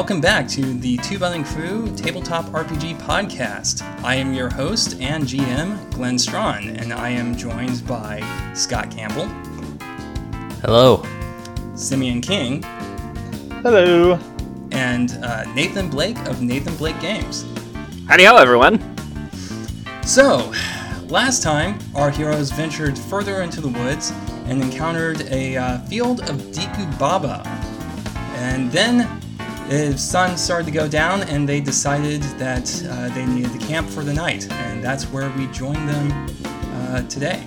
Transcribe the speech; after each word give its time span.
welcome 0.00 0.18
back 0.18 0.48
to 0.48 0.62
the 0.78 0.96
Two 0.96 1.18
Bunning 1.18 1.44
Crew 1.44 1.94
Tabletop 1.94 2.46
RPG 2.46 2.98
Podcast. 3.02 3.82
I 4.02 4.14
am 4.14 4.32
your 4.32 4.48
host 4.48 4.98
and 4.98 5.24
GM, 5.24 5.92
Glenn 5.92 6.18
Strawn, 6.18 6.70
and 6.70 6.90
I 6.90 7.10
am 7.10 7.36
joined 7.36 7.86
by 7.86 8.22
Scott 8.54 8.90
Campbell, 8.90 9.26
Hello. 10.62 11.04
Simeon 11.74 12.22
King, 12.22 12.62
Hello. 13.62 14.18
and 14.72 15.18
uh, 15.22 15.44
Nathan 15.52 15.90
Blake 15.90 16.18
of 16.20 16.40
Nathan 16.40 16.74
Blake 16.76 16.98
Games. 17.02 17.44
Howdy 18.08 18.24
ho, 18.24 18.36
everyone. 18.36 18.80
So, 20.06 20.50
last 21.08 21.42
time, 21.42 21.78
our 21.94 22.08
heroes 22.08 22.50
ventured 22.50 22.98
further 22.98 23.42
into 23.42 23.60
the 23.60 23.68
woods 23.68 24.14
and 24.46 24.62
encountered 24.62 25.30
a 25.30 25.58
uh, 25.58 25.78
field 25.80 26.20
of 26.20 26.36
Deku 26.36 26.98
Baba. 26.98 27.42
And 28.36 28.72
then 28.72 29.19
the 29.70 29.96
sun 29.96 30.36
started 30.36 30.64
to 30.66 30.72
go 30.72 30.88
down, 30.88 31.22
and 31.22 31.48
they 31.48 31.60
decided 31.60 32.22
that 32.38 32.84
uh, 32.88 33.08
they 33.14 33.24
needed 33.24 33.52
to 33.52 33.58
camp 33.66 33.88
for 33.88 34.02
the 34.02 34.12
night. 34.12 34.50
And 34.50 34.82
that's 34.82 35.04
where 35.04 35.30
we 35.36 35.46
joined 35.48 35.88
them 35.88 36.28
uh, 36.74 37.02
today. 37.08 37.46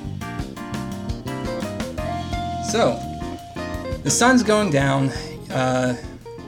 So, 2.71 2.97
the 4.03 4.09
sun's 4.09 4.41
going 4.41 4.71
down. 4.71 5.09
Uh, 5.51 5.95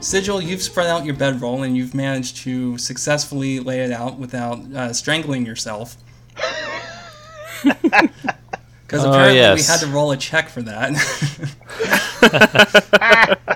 Sigil, 0.00 0.40
you've 0.40 0.62
spread 0.62 0.86
out 0.88 1.04
your 1.04 1.14
bedroll 1.14 1.62
and 1.62 1.76
you've 1.76 1.94
managed 1.94 2.38
to 2.38 2.76
successfully 2.78 3.60
lay 3.60 3.80
it 3.80 3.92
out 3.92 4.18
without 4.18 4.58
uh, 4.74 4.92
strangling 4.92 5.44
yourself. 5.46 5.96
Because 8.86 9.04
Oh, 9.04 9.08
apparently 9.10 9.34
we 9.40 9.40
yes. 9.40 9.66
had 9.66 9.80
to 9.80 9.88
roll 9.88 10.12
a 10.12 10.16
check 10.16 10.48
for 10.48 10.62
that. 10.62 10.92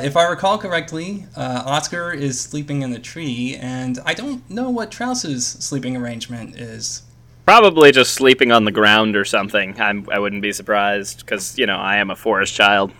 uh, 0.00 0.04
if 0.04 0.16
I 0.16 0.24
recall 0.24 0.58
correctly, 0.58 1.26
uh, 1.36 1.62
Oscar 1.66 2.12
is 2.12 2.40
sleeping 2.40 2.82
in 2.82 2.90
the 2.90 2.98
tree, 2.98 3.56
and 3.56 3.98
I 4.04 4.14
don't 4.14 4.48
know 4.50 4.70
what 4.70 4.90
Trouse's 4.90 5.46
sleeping 5.46 5.96
arrangement 5.96 6.56
is. 6.56 7.02
Probably 7.44 7.92
just 7.92 8.14
sleeping 8.14 8.52
on 8.52 8.64
the 8.64 8.72
ground 8.72 9.16
or 9.16 9.24
something. 9.24 9.80
I'm, 9.80 10.08
I 10.10 10.18
wouldn't 10.18 10.42
be 10.42 10.52
surprised 10.52 11.20
because 11.20 11.58
you 11.58 11.66
know 11.66 11.76
I 11.76 11.96
am 11.96 12.10
a 12.10 12.16
forest 12.16 12.54
child. 12.54 12.92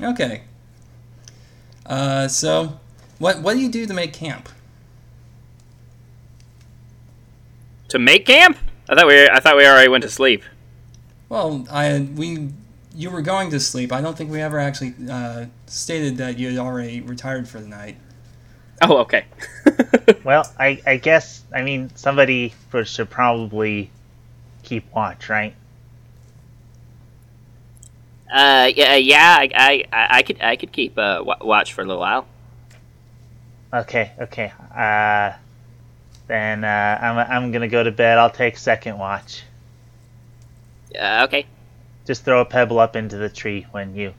Okay. 0.00 0.42
Uh, 1.86 2.28
so, 2.28 2.78
what 3.18 3.40
what 3.40 3.54
do 3.54 3.60
you 3.60 3.70
do 3.70 3.86
to 3.86 3.94
make 3.94 4.12
camp? 4.12 4.48
To 7.88 7.98
make 7.98 8.26
camp? 8.26 8.58
I 8.88 8.94
thought 8.94 9.06
we 9.06 9.28
I 9.28 9.40
thought 9.40 9.56
we 9.56 9.66
already 9.66 9.88
went 9.88 10.02
to 10.02 10.10
sleep. 10.10 10.42
Well, 11.28 11.66
I 11.70 12.00
we 12.14 12.50
you 12.94 13.10
were 13.10 13.22
going 13.22 13.50
to 13.50 13.60
sleep. 13.60 13.92
I 13.92 14.00
don't 14.00 14.16
think 14.16 14.30
we 14.30 14.40
ever 14.40 14.58
actually 14.58 14.94
uh, 15.10 15.46
stated 15.66 16.16
that 16.18 16.38
you 16.38 16.50
had 16.50 16.58
already 16.58 17.00
retired 17.00 17.48
for 17.48 17.60
the 17.60 17.68
night. 17.68 17.96
Oh, 18.82 18.98
okay. 18.98 19.26
Well, 20.24 20.52
I, 20.58 20.80
I 20.86 20.96
guess 20.96 21.44
I 21.54 21.62
mean 21.62 21.90
somebody 21.94 22.54
should 22.84 23.10
probably 23.10 23.90
keep 24.62 24.92
watch, 24.92 25.28
right? 25.28 25.54
uh, 28.32 28.70
yeah, 28.74 28.94
yeah. 28.96 29.36
I, 29.38 29.50
I, 29.54 29.84
I 29.92 30.18
I 30.18 30.22
could 30.22 30.40
I 30.42 30.56
could 30.56 30.72
keep 30.72 30.96
uh, 30.98 31.22
wa- 31.24 31.36
watch 31.42 31.72
for 31.74 31.82
a 31.82 31.84
little 31.84 32.00
while. 32.00 32.26
Okay, 33.72 34.12
okay. 34.20 34.52
Uh, 34.74 35.32
then 36.26 36.64
uh, 36.64 36.98
I'm 37.00 37.18
I'm 37.18 37.52
gonna 37.52 37.68
go 37.68 37.82
to 37.82 37.90
bed. 37.92 38.18
I'll 38.18 38.30
take 38.30 38.56
second 38.58 38.98
watch. 38.98 39.44
Uh, 40.98 41.24
okay. 41.24 41.46
Just 42.06 42.24
throw 42.24 42.40
a 42.40 42.44
pebble 42.44 42.78
up 42.78 42.96
into 42.96 43.16
the 43.16 43.28
tree 43.28 43.66
when 43.70 43.94
you, 43.94 44.14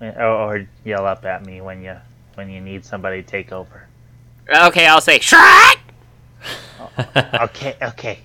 or, 0.00 0.22
or 0.22 0.68
yell 0.84 1.06
up 1.06 1.24
at 1.24 1.44
me 1.44 1.60
when 1.60 1.82
you 1.82 1.96
when 2.34 2.48
you 2.48 2.60
need 2.60 2.84
somebody 2.84 3.22
to 3.22 3.28
take 3.28 3.52
over. 3.52 3.86
Okay, 4.48 4.86
I'll 4.86 5.00
say 5.00 5.18
Shrek. 5.18 5.76
Okay, 7.40 7.76
okay. 7.82 8.20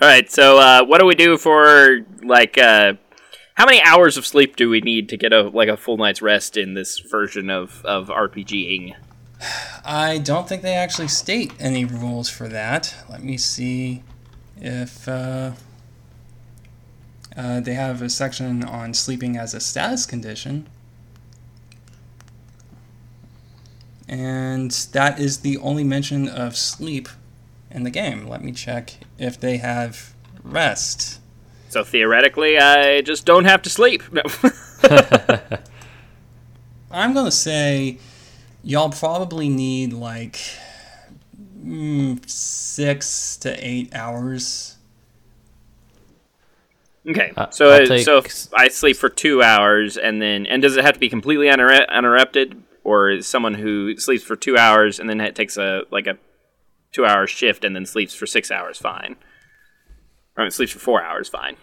All 0.00 0.08
right. 0.08 0.30
So, 0.30 0.58
uh, 0.58 0.84
what 0.84 1.00
do 1.00 1.06
we 1.06 1.14
do 1.14 1.36
for 1.36 2.00
like? 2.22 2.56
Uh, 2.56 2.94
how 3.54 3.66
many 3.66 3.82
hours 3.82 4.16
of 4.16 4.24
sleep 4.24 4.54
do 4.56 4.70
we 4.70 4.80
need 4.80 5.08
to 5.08 5.16
get 5.16 5.32
a 5.32 5.42
like 5.48 5.68
a 5.68 5.76
full 5.76 5.96
night's 5.96 6.22
rest 6.22 6.56
in 6.56 6.74
this 6.74 6.98
version 7.00 7.50
of 7.50 7.84
of 7.84 8.08
RPGing? 8.08 8.94
I 9.84 10.18
don't 10.18 10.48
think 10.48 10.62
they 10.62 10.74
actually 10.74 11.08
state 11.08 11.52
any 11.58 11.84
rules 11.84 12.28
for 12.28 12.48
that. 12.48 12.94
Let 13.08 13.22
me 13.22 13.36
see 13.36 14.04
if 14.60 15.08
uh, 15.08 15.52
uh, 17.36 17.60
they 17.60 17.74
have 17.74 18.02
a 18.02 18.10
section 18.10 18.64
on 18.64 18.94
sleeping 18.94 19.36
as 19.36 19.54
a 19.54 19.60
status 19.60 20.06
condition. 20.06 20.66
And 24.08 24.70
that 24.92 25.20
is 25.20 25.40
the 25.40 25.58
only 25.58 25.84
mention 25.84 26.28
of 26.28 26.56
sleep 26.56 27.08
in 27.70 27.82
the 27.84 27.90
game. 27.90 28.26
Let 28.26 28.42
me 28.42 28.52
check 28.52 28.94
if 29.18 29.38
they 29.38 29.58
have 29.58 30.14
rest. 30.42 31.20
So 31.68 31.84
theoretically, 31.84 32.58
I 32.58 33.02
just 33.02 33.26
don't 33.26 33.44
have 33.44 33.62
to 33.62 33.70
sleep. 33.70 34.02
No. 34.10 34.22
I'm 36.90 37.12
gonna 37.12 37.30
say 37.30 37.98
y'all 38.64 38.88
probably 38.90 39.50
need 39.50 39.92
like 39.92 40.40
mm, 41.68 42.28
six 42.28 43.36
to 43.38 43.66
eight 43.66 43.94
hours. 43.94 44.76
Okay, 47.08 47.32
Uh, 47.36 47.48
so 47.50 47.70
I'll 47.70 47.82
uh, 47.82 47.86
take- 47.86 48.04
so 48.04 48.18
if 48.18 48.48
I 48.54 48.68
sleep 48.68 48.96
for 48.96 49.08
two 49.08 49.42
hours, 49.42 49.96
and 49.96 50.20
then 50.20 50.46
and 50.46 50.60
does 50.60 50.76
it 50.76 50.84
have 50.84 50.94
to 50.94 51.00
be 51.00 51.08
completely 51.08 51.48
uninterrupted, 51.48 52.62
or 52.84 53.10
is 53.10 53.26
someone 53.26 53.54
who 53.54 53.96
sleeps 53.96 54.24
for 54.24 54.36
two 54.36 54.56
hours 54.58 54.98
and 54.98 55.08
then 55.08 55.20
it 55.20 55.34
takes 55.34 55.56
a 55.56 55.82
like 55.90 56.06
a 56.06 56.18
two 56.92 57.04
hour 57.06 57.26
shift 57.26 57.64
and 57.64 57.74
then 57.74 57.86
sleeps 57.86 58.14
for 58.14 58.26
six 58.26 58.50
hours 58.50 58.78
fine, 58.78 59.16
or 60.36 60.42
I 60.42 60.44
mean, 60.44 60.50
sleeps 60.50 60.72
for 60.72 60.80
four 60.80 61.02
hours 61.02 61.28
fine? 61.28 61.56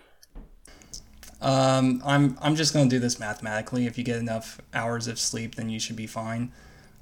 Um, 1.41 2.01
I'm 2.05 2.37
I'm 2.41 2.55
just 2.55 2.73
gonna 2.73 2.89
do 2.89 2.97
this 2.99 3.19
mathematically. 3.19 3.85
If 3.85 3.97
you 3.99 4.03
get 4.03 4.17
enough 4.17 4.59
hours 4.73 5.07
of 5.07 5.19
sleep, 5.19 5.55
then 5.55 5.69
you 5.69 5.79
should 5.79 5.95
be 5.97 6.07
fine. 6.07 6.51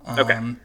Um, 0.06 0.20
Okay. 0.20 0.56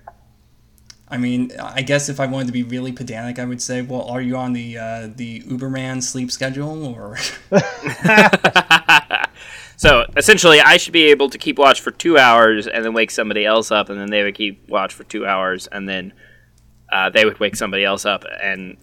I 1.10 1.16
mean, 1.16 1.52
I 1.58 1.82
guess 1.82 2.08
if 2.08 2.20
I 2.20 2.26
wanted 2.26 2.46
to 2.48 2.52
be 2.52 2.62
really 2.62 2.92
pedantic, 2.92 3.38
I 3.38 3.44
would 3.44 3.62
say, 3.62 3.82
well, 3.82 4.02
are 4.02 4.20
you 4.20 4.36
on 4.36 4.52
the 4.52 4.76
uh, 4.78 5.08
the 5.14 5.40
Uberman 5.42 6.02
sleep 6.02 6.30
schedule 6.30 6.86
or? 6.86 7.16
So 9.78 10.04
essentially, 10.16 10.60
I 10.60 10.76
should 10.76 10.92
be 10.92 11.04
able 11.04 11.30
to 11.30 11.38
keep 11.38 11.56
watch 11.56 11.80
for 11.80 11.92
two 11.92 12.18
hours 12.18 12.66
and 12.66 12.84
then 12.84 12.94
wake 12.94 13.12
somebody 13.12 13.46
else 13.46 13.70
up, 13.70 13.88
and 13.88 13.98
then 13.98 14.10
they 14.10 14.24
would 14.24 14.34
keep 14.34 14.68
watch 14.68 14.92
for 14.92 15.04
two 15.04 15.24
hours, 15.24 15.68
and 15.68 15.88
then 15.88 16.12
uh, 16.92 17.10
they 17.10 17.24
would 17.24 17.38
wake 17.38 17.54
somebody 17.54 17.84
else 17.84 18.04
up, 18.04 18.24
and 18.42 18.76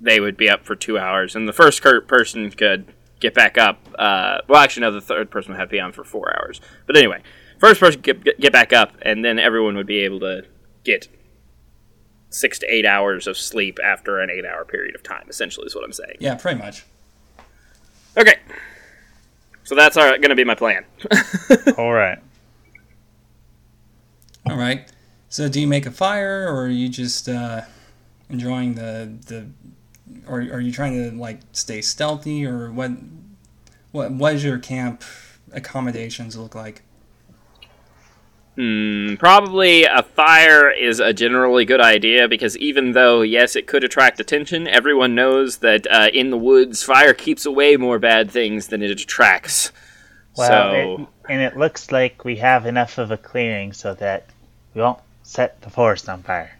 they 0.00 0.20
would 0.20 0.38
be 0.38 0.48
up 0.48 0.64
for 0.64 0.74
two 0.74 0.98
hours, 0.98 1.36
and 1.36 1.46
the 1.46 1.52
first 1.52 1.82
person 1.82 2.50
could 2.50 2.86
get 3.20 3.34
back 3.34 3.58
up. 3.58 3.78
Uh, 3.98 4.38
well, 4.48 4.62
actually, 4.62 4.80
no, 4.80 4.90
the 4.90 5.02
third 5.02 5.30
person 5.30 5.52
would 5.52 5.58
have 5.60 5.68
to 5.68 5.72
be 5.72 5.80
on 5.80 5.92
for 5.92 6.02
four 6.02 6.34
hours. 6.34 6.62
But 6.86 6.96
anyway, 6.96 7.22
first 7.58 7.78
person 7.78 8.00
get- 8.00 8.40
get 8.40 8.50
back 8.50 8.72
up, 8.72 8.94
and 9.02 9.22
then 9.22 9.38
everyone 9.38 9.76
would 9.76 9.86
be 9.86 9.98
able 9.98 10.20
to 10.20 10.46
get 10.82 11.08
six 12.30 12.58
to 12.58 12.66
eight 12.72 12.86
hours 12.86 13.26
of 13.26 13.36
sleep 13.36 13.78
after 13.82 14.20
an 14.20 14.30
eight-hour 14.30 14.64
period 14.64 14.94
of 14.94 15.02
time. 15.02 15.26
Essentially, 15.28 15.66
is 15.66 15.74
what 15.74 15.84
I'm 15.84 15.92
saying. 15.92 16.16
yeah, 16.20 16.34
pretty 16.34 16.58
much. 16.58 16.84
Okay. 18.16 18.36
So 19.64 19.74
that's 19.74 19.96
going 19.96 20.22
to 20.22 20.34
be 20.34 20.44
my 20.44 20.54
plan. 20.54 20.84
All 21.76 21.92
right. 21.92 22.18
All 24.46 24.56
right. 24.56 24.90
So, 25.28 25.48
do 25.48 25.60
you 25.60 25.66
make 25.66 25.84
a 25.84 25.90
fire, 25.90 26.48
or 26.48 26.62
are 26.62 26.68
you 26.68 26.88
just 26.88 27.28
uh, 27.28 27.62
enjoying 28.30 28.74
the 28.74 29.12
the, 29.26 29.46
or 30.26 30.38
are 30.38 30.60
you 30.60 30.72
trying 30.72 30.94
to 30.94 31.14
like 31.16 31.40
stay 31.52 31.82
stealthy, 31.82 32.46
or 32.46 32.70
what? 32.70 32.92
What 33.92 34.12
what 34.12 34.32
does 34.32 34.44
your 34.44 34.58
camp 34.58 35.02
accommodations 35.52 36.36
look 36.36 36.54
like? 36.54 36.82
Hmm, 38.58 39.14
probably 39.14 39.84
a 39.84 40.02
fire 40.02 40.68
is 40.68 40.98
a 40.98 41.12
generally 41.12 41.64
good 41.64 41.80
idea 41.80 42.26
because 42.26 42.58
even 42.58 42.90
though, 42.90 43.22
yes, 43.22 43.54
it 43.54 43.68
could 43.68 43.84
attract 43.84 44.18
attention, 44.18 44.66
everyone 44.66 45.14
knows 45.14 45.58
that 45.58 45.86
uh, 45.88 46.08
in 46.12 46.30
the 46.30 46.36
woods, 46.36 46.82
fire 46.82 47.14
keeps 47.14 47.46
away 47.46 47.76
more 47.76 48.00
bad 48.00 48.32
things 48.32 48.66
than 48.66 48.82
it 48.82 48.90
attracts. 48.90 49.70
Well, 50.36 50.48
so, 50.48 50.72
it, 50.74 51.08
and 51.32 51.40
it 51.40 51.56
looks 51.56 51.92
like 51.92 52.24
we 52.24 52.34
have 52.38 52.66
enough 52.66 52.98
of 52.98 53.12
a 53.12 53.16
clearing 53.16 53.72
so 53.72 53.94
that 53.94 54.26
we 54.74 54.80
won't 54.80 54.98
set 55.22 55.60
the 55.60 55.70
forest 55.70 56.08
on 56.08 56.24
fire. 56.24 56.58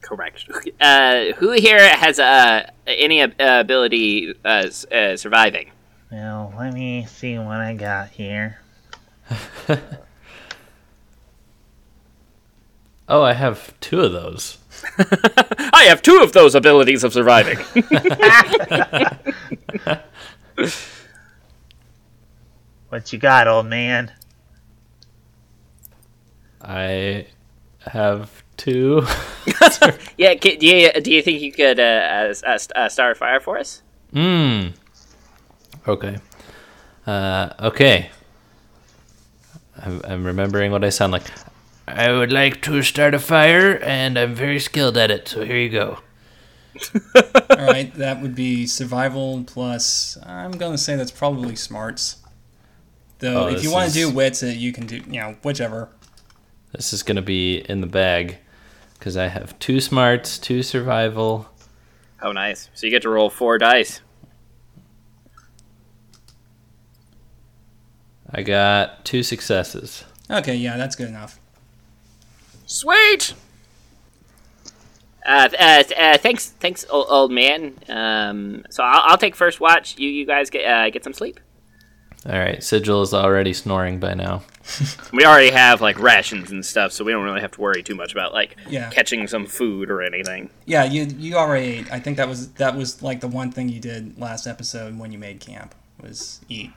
correct. 0.00 0.44
Uh, 0.80 1.26
who 1.36 1.52
here 1.52 1.78
has 1.78 2.18
uh, 2.18 2.68
any 2.88 3.22
uh, 3.22 3.30
ability 3.38 4.34
uh, 4.44 4.68
uh, 4.90 5.16
surviving? 5.16 5.70
Well, 6.10 6.52
let 6.58 6.74
me 6.74 7.06
see 7.06 7.38
what 7.38 7.58
I 7.58 7.74
got 7.74 8.10
here. 8.10 8.58
Oh, 13.08 13.22
I 13.22 13.34
have 13.34 13.78
two 13.80 14.00
of 14.00 14.12
those. 14.12 14.58
I 14.98 15.84
have 15.88 16.02
two 16.02 16.20
of 16.22 16.32
those 16.32 16.54
abilities 16.54 17.04
of 17.04 17.12
surviving. 17.12 17.58
What 22.94 23.12
you 23.12 23.18
got, 23.18 23.48
old 23.48 23.66
man? 23.66 24.12
I 26.62 27.26
have 27.80 28.44
two. 28.56 29.02
Yeah, 30.16 30.34
do 30.34 30.56
you, 30.60 30.92
do 30.92 31.12
you 31.12 31.20
think 31.20 31.42
you 31.42 31.50
could 31.50 31.80
uh, 31.80 32.32
uh, 32.46 32.88
start 32.88 33.12
a 33.12 33.14
fire 33.16 33.40
for 33.40 33.58
us? 33.58 33.82
Hmm. 34.12 34.68
Okay. 35.88 36.18
Uh, 37.04 37.50
okay. 37.58 38.10
I'm, 39.82 40.00
I'm 40.04 40.24
remembering 40.24 40.70
what 40.70 40.84
I 40.84 40.90
sound 40.90 41.12
like. 41.12 41.24
I 41.86 42.10
would 42.12 42.32
like 42.32 42.62
to 42.62 42.82
start 42.82 43.14
a 43.14 43.18
fire, 43.18 43.78
and 43.82 44.18
I'm 44.18 44.34
very 44.34 44.58
skilled 44.58 44.96
at 44.96 45.10
it. 45.10 45.28
So 45.28 45.44
here 45.44 45.56
you 45.58 45.68
go. 45.68 45.98
All 47.50 47.66
right, 47.66 47.92
that 47.94 48.20
would 48.22 48.34
be 48.34 48.66
survival 48.66 49.44
plus. 49.46 50.16
I'm 50.24 50.52
gonna 50.52 50.78
say 50.78 50.96
that's 50.96 51.10
probably 51.12 51.54
smarts. 51.56 52.16
Though, 53.20 53.44
Oh, 53.44 53.48
if 53.48 53.62
you 53.62 53.70
want 53.70 53.92
to 53.92 53.98
is- 54.00 54.08
do 54.08 54.14
wits, 54.14 54.42
uh, 54.42 54.46
you 54.46 54.72
can 54.72 54.86
do 54.86 54.96
you 54.96 55.20
know 55.20 55.36
whichever. 55.42 55.88
This 56.72 56.92
is 56.92 57.02
gonna 57.04 57.22
be 57.22 57.58
in 57.58 57.80
the 57.80 57.86
bag 57.86 58.38
because 58.98 59.16
I 59.16 59.28
have 59.28 59.56
two 59.58 59.80
smarts, 59.80 60.38
two 60.38 60.62
survival. 60.62 61.48
Oh, 62.22 62.32
nice. 62.32 62.70
So 62.74 62.86
you 62.86 62.90
get 62.90 63.02
to 63.02 63.10
roll 63.10 63.30
four 63.30 63.58
dice. 63.58 64.00
I 68.30 68.42
got 68.42 69.04
two 69.04 69.22
successes. 69.22 70.04
Okay, 70.30 70.56
yeah, 70.56 70.76
that's 70.76 70.96
good 70.96 71.08
enough. 71.08 71.38
Sweet. 72.66 73.34
Uh, 75.26 75.48
uh, 75.58 75.82
uh, 75.96 76.18
thanks, 76.18 76.50
thanks, 76.50 76.84
old, 76.90 77.06
old 77.08 77.32
man. 77.32 77.74
Um, 77.88 78.64
so 78.70 78.82
I'll, 78.82 79.12
I'll 79.12 79.18
take 79.18 79.34
first 79.34 79.58
watch. 79.60 79.98
You, 79.98 80.08
you 80.08 80.26
guys 80.26 80.50
get 80.50 80.64
uh, 80.66 80.90
get 80.90 81.02
some 81.02 81.14
sleep. 81.14 81.40
All 82.26 82.38
right, 82.38 82.62
Sigil 82.62 83.02
is 83.02 83.12
already 83.12 83.52
snoring 83.52 84.00
by 84.00 84.14
now. 84.14 84.42
We 85.12 85.24
already 85.26 85.50
have 85.50 85.80
like 85.82 85.98
rations 85.98 86.50
and 86.50 86.64
stuff, 86.64 86.90
so 86.92 87.04
we 87.04 87.12
don't 87.12 87.22
really 87.22 87.42
have 87.42 87.52
to 87.52 87.60
worry 87.60 87.82
too 87.82 87.94
much 87.94 88.12
about 88.12 88.32
like 88.32 88.56
Yeah. 88.68 88.88
catching 88.90 89.26
some 89.28 89.46
food 89.46 89.90
or 89.90 90.00
anything. 90.02 90.48
Yeah, 90.64 90.84
you 90.84 91.04
you 91.04 91.36
already 91.36 91.66
ate. 91.66 91.92
I 91.92 92.00
think 92.00 92.16
that 92.16 92.28
was 92.28 92.48
that 92.54 92.74
was 92.74 93.02
like 93.02 93.20
the 93.20 93.28
one 93.28 93.52
thing 93.52 93.68
you 93.68 93.78
did 93.78 94.18
last 94.18 94.46
episode 94.46 94.98
when 94.98 95.12
you 95.12 95.18
made 95.18 95.40
camp 95.40 95.74
was 96.02 96.40
eat. 96.48 96.72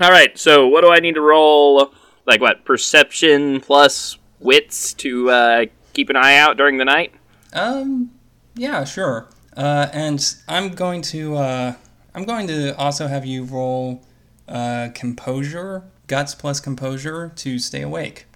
All 0.00 0.10
right. 0.10 0.36
So 0.38 0.66
what 0.66 0.82
do 0.82 0.90
I 0.90 1.00
need 1.00 1.14
to 1.14 1.20
roll? 1.20 1.92
Like 2.26 2.40
what? 2.40 2.64
Perception 2.64 3.60
plus 3.60 4.18
wits 4.40 4.92
to 4.94 5.30
uh, 5.30 5.66
keep 5.92 6.10
an 6.10 6.16
eye 6.16 6.36
out 6.36 6.56
during 6.56 6.78
the 6.78 6.84
night. 6.84 7.12
Um, 7.52 8.10
yeah, 8.54 8.84
sure. 8.84 9.28
Uh, 9.56 9.88
and 9.92 10.34
I'm 10.48 10.70
going 10.70 11.02
to 11.02 11.36
uh, 11.36 11.74
I'm 12.14 12.24
going 12.24 12.46
to 12.48 12.76
also 12.76 13.06
have 13.06 13.24
you 13.24 13.44
roll 13.44 14.02
uh, 14.48 14.88
composure, 14.94 15.84
guts 16.06 16.34
plus 16.34 16.60
composure 16.60 17.32
to 17.36 17.58
stay 17.58 17.82
awake. 17.82 18.26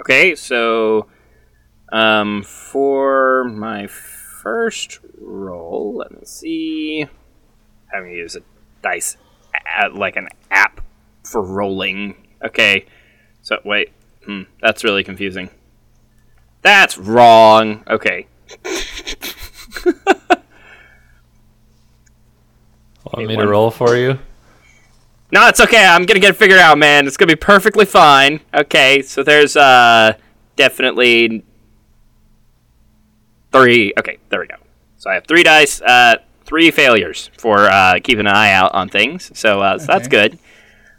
Okay, 0.00 0.34
so 0.34 1.06
um, 1.92 2.42
for 2.42 3.44
my 3.44 3.86
first 3.86 5.00
roll, 5.18 5.96
let 5.96 6.12
me 6.12 6.20
see. 6.24 7.06
Having 7.92 8.10
to 8.12 8.16
use 8.16 8.36
a 8.36 8.42
dice, 8.82 9.16
a- 9.78 9.88
like 9.88 10.16
an 10.16 10.28
app 10.50 10.80
for 11.24 11.42
rolling. 11.42 12.14
Okay, 12.44 12.86
so 13.42 13.58
wait, 13.64 13.90
hmm, 14.24 14.42
that's 14.60 14.84
really 14.84 15.04
confusing. 15.04 15.50
That's 16.62 16.98
wrong. 16.98 17.84
Okay, 17.88 18.26
Want 23.14 23.26
me 23.28 23.36
to 23.36 23.46
roll 23.46 23.70
for 23.70 23.96
you? 23.96 24.18
no, 25.32 25.46
it's 25.48 25.60
okay. 25.60 25.84
I'm 25.84 26.04
gonna 26.04 26.20
get 26.20 26.30
it 26.30 26.36
figured 26.36 26.58
out, 26.58 26.78
man. 26.78 27.06
It's 27.06 27.16
gonna 27.16 27.28
be 27.32 27.36
perfectly 27.36 27.84
fine. 27.84 28.40
Okay, 28.54 29.02
so 29.02 29.22
there's 29.22 29.56
uh 29.56 30.12
definitely 30.56 31.44
three. 33.52 33.92
Okay, 33.98 34.18
there 34.28 34.40
we 34.40 34.46
go. 34.46 34.56
So 34.98 35.10
I 35.10 35.14
have 35.14 35.26
three 35.26 35.42
dice, 35.42 35.80
uh, 35.80 36.16
three 36.48 36.70
failures 36.70 37.30
for 37.36 37.66
uh, 37.66 37.98
keeping 38.02 38.26
an 38.26 38.34
eye 38.34 38.52
out 38.52 38.72
on 38.74 38.88
things. 38.88 39.30
So, 39.38 39.60
uh, 39.60 39.78
so 39.78 39.86
that's 39.86 40.08
good. 40.08 40.38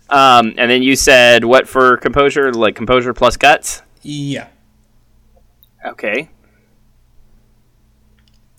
Um, 0.10 0.54
and 0.58 0.70
then 0.70 0.84
you 0.84 0.96
said 0.96 1.44
what 1.44 1.68
for 1.68 1.98
composure? 1.98 2.54
Like 2.54 2.76
composure 2.76 3.14
plus 3.14 3.36
guts. 3.36 3.82
Yeah. 4.04 4.48
Okay. 5.84 6.30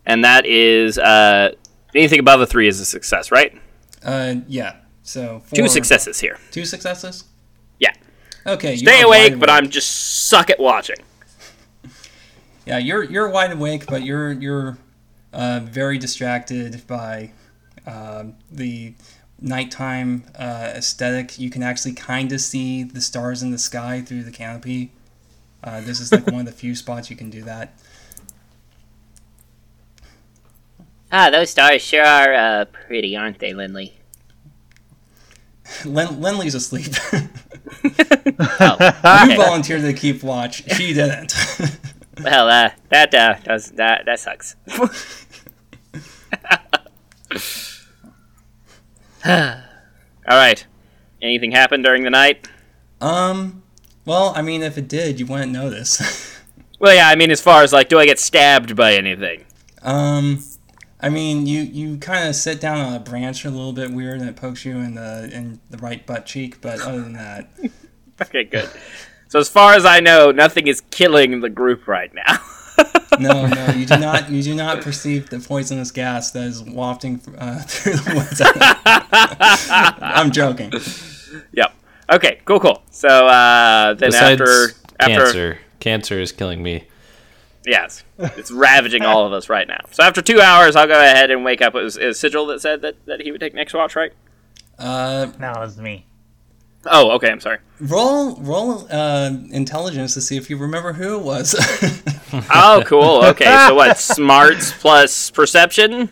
And 0.05 0.25
that 0.25 0.47
is 0.47 0.99
uh, 0.99 1.53
anything 1.95 2.19
above 2.19 2.41
a 2.41 2.47
three 2.47 2.67
is 2.67 2.81
a 2.81 2.85
success, 2.85 3.31
right? 3.31 3.57
Uh, 4.03 4.37
yeah. 4.49 4.77
So 5.03 5.43
Two 5.53 5.69
successes 5.69 6.19
here. 6.19 6.39
Two 6.51 6.65
successes. 6.65 7.25
Yeah. 7.79 7.93
Okay. 8.47 8.77
Stay 8.77 9.03
awake, 9.03 9.39
but 9.39 9.49
I'm 9.49 9.71
just 9.71 10.29
suck 10.29 10.51
at 10.51 10.59
watching. 10.59 10.97
Yeah, 12.67 12.79
you're 12.79 13.03
you're 13.05 13.29
wide 13.29 13.53
awake, 13.53 13.87
but 13.87 14.03
you're 14.03 14.33
you're 14.33 14.79
uh, 15.33 15.61
very 15.63 15.99
distracted 15.99 16.87
by 16.87 17.33
um 17.87 18.35
the 18.51 18.95
nighttime 19.41 20.25
uh, 20.39 20.73
aesthetic. 20.75 21.39
You 21.39 21.51
can 21.51 21.63
actually 21.63 21.95
kind 21.95 22.31
of 22.33 22.41
see 22.41 22.83
the 22.83 23.01
stars 23.01 23.43
in 23.43 23.51
the 23.51 23.59
sky 23.59 24.03
through 24.03 24.25
the 24.25 24.31
canopy. 24.31 24.91
Uh, 25.65 25.81
this 25.81 26.01
is 26.01 26.13
like 26.13 26.27
one 26.31 26.41
of 26.41 26.47
the 26.47 26.53
few 26.53 26.75
spots 26.75 27.11
you 27.11 27.17
can 27.17 27.31
do 27.31 27.43
that. 27.43 27.73
Ah, 31.13 31.31
those 31.31 31.51
stars 31.51 31.83
sure 31.83 32.05
are 32.05 32.35
uh, 32.35 32.65
pretty, 32.67 33.17
aren't 33.17 33.41
they, 33.41 33.53
Lindley? 33.53 33.95
Len- 35.85 36.21
Lenley's 36.21 36.55
asleep. 36.55 36.93
Oh, 38.63 38.77
you 39.29 39.37
volunteered 39.37 39.83
to 39.83 39.93
keep 39.93 40.23
watch. 40.23 40.65
She 40.75 40.93
didn't. 40.93 41.35
well, 42.23 42.49
uh, 42.49 42.71
that 42.89 43.15
uh, 43.15 43.37
does 43.45 43.71
that 43.73 44.05
that 44.07 44.19
sucks. 44.19 44.57
All 49.27 50.37
right. 50.37 50.65
Anything 51.23 51.53
happened 51.53 51.85
during 51.85 52.05
the 52.05 52.11
night? 52.11 52.49
um. 53.01 53.63
Well, 54.07 54.33
I 54.35 54.41
mean, 54.43 54.63
if 54.63 54.79
it 54.79 54.89
did, 54.89 55.21
you 55.21 55.27
wouldn't 55.27 55.53
know 55.53 55.71
this. 55.71 56.27
Well, 56.81 56.95
yeah. 56.95 57.09
I 57.11 57.15
mean, 57.15 57.31
as 57.31 57.43
far 57.43 57.63
as 57.63 57.75
like, 57.75 57.91
do 57.91 57.99
I 57.99 58.07
get 58.07 58.19
stabbed 58.19 58.75
by 58.75 58.95
anything? 58.95 59.45
Um, 59.83 60.43
I 60.99 61.11
mean, 61.11 61.45
you 61.45 61.61
you 61.61 61.99
kind 61.99 62.27
of 62.27 62.35
sit 62.35 62.59
down 62.59 62.81
on 62.81 62.95
a 62.95 62.99
branch 63.01 63.45
a 63.45 63.51
little 63.51 63.75
bit 63.75 63.91
weird, 63.91 64.21
and 64.21 64.31
it 64.31 64.35
pokes 64.35 64.65
you 64.65 64.79
in 64.79 64.95
the 64.95 65.29
in 65.31 65.61
the 65.69 65.77
right 65.77 66.07
butt 66.07 66.25
cheek. 66.25 66.63
But 66.63 66.81
other 66.81 67.03
than 67.03 67.13
that, 67.13 67.51
Okay, 68.23 68.45
good. 68.45 68.69
So 69.29 69.39
as 69.39 69.49
far 69.49 69.75
as 69.75 69.85
I 69.85 70.01
know, 70.01 70.31
nothing 70.31 70.67
is 70.67 70.81
killing 70.91 71.41
the 71.41 71.49
group 71.51 71.87
right 71.87 72.13
now. 72.15 72.39
no, 73.19 73.47
no, 73.47 73.67
you 73.73 73.87
do 73.87 73.99
not 73.99 74.31
you 74.31 74.43
do 74.43 74.55
not 74.55 74.81
perceive 74.83 75.31
the 75.31 75.39
poisonous 75.41 75.91
gas 75.91 76.31
that 76.33 76.45
is 76.45 76.63
wafting 76.63 77.21
uh, 77.39 77.61
through 77.67 77.93
the 77.95 78.15
woods. 78.15 78.41
I'm 80.03 80.31
joking. 80.31 80.73
yep. 81.53 81.75
Okay. 82.13 82.41
Cool. 82.45 82.61
Cool. 82.61 82.83
So 82.91 83.09
uh, 83.09 83.95
then 83.95 84.11
Besides 84.11 84.41
after 84.41 84.71
after 85.01 85.15
cancer, 85.15 85.59
cancer 85.81 86.21
is 86.21 86.33
killing 86.33 86.63
me. 86.63 86.85
yes, 87.67 88.03
it's 88.19 88.51
ravaging 88.51 89.03
all 89.03 89.27
of 89.27 89.33
us 89.33 89.49
right 89.49 89.69
now. 89.69 89.81
So 89.93 90.03
after 90.03 90.23
two 90.23 90.41
hours, 90.41 90.77
I'll 90.77 90.87
go 90.87 90.99
ahead 91.01 91.31
and 91.31 91.45
wake 91.45 91.63
up. 91.63 91.75
It 91.75 91.83
was, 91.83 91.97
it 91.97 92.07
was 92.07 92.19
Sigil 92.21 92.47
that 92.47 92.61
said 92.61 92.83
that, 92.83 93.05
that 93.07 93.21
he 93.23 93.31
would 93.31 93.41
take 93.41 93.55
next 93.55 93.75
watch, 93.75 93.95
right? 93.97 94.13
Uh, 94.79 95.29
No, 95.39 95.53
it 95.53 95.59
was 95.61 95.79
me. 95.79 96.07
Oh, 96.87 97.11
okay. 97.13 97.31
I'm 97.31 97.41
sorry. 97.41 97.59
roll 97.81 98.37
roll 98.37 98.87
uh, 98.91 99.31
intelligence 99.51 100.15
to 100.15 100.21
see 100.23 100.37
if 100.39 100.49
you 100.49 100.57
remember 100.57 100.95
who 100.95 101.19
it 101.19 101.23
was. 101.23 101.55
Oh, 102.55 102.83
cool. 102.87 103.25
Okay, 103.27 103.45
so 103.67 103.75
what? 103.75 103.99
Smarts 103.99 104.73
plus 104.73 105.31
perception. 105.31 106.11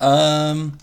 um, 0.00 0.78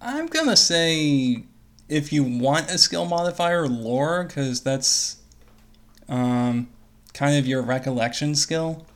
I'm 0.00 0.26
gonna 0.28 0.56
say 0.56 1.44
if 1.88 2.12
you 2.12 2.24
want 2.24 2.70
a 2.70 2.78
skill 2.78 3.04
modifier, 3.04 3.66
lore, 3.68 4.24
because 4.24 4.62
that's 4.62 5.16
um 6.08 6.68
kind 7.12 7.36
of 7.38 7.46
your 7.46 7.62
recollection 7.62 8.34
skill. 8.34 8.86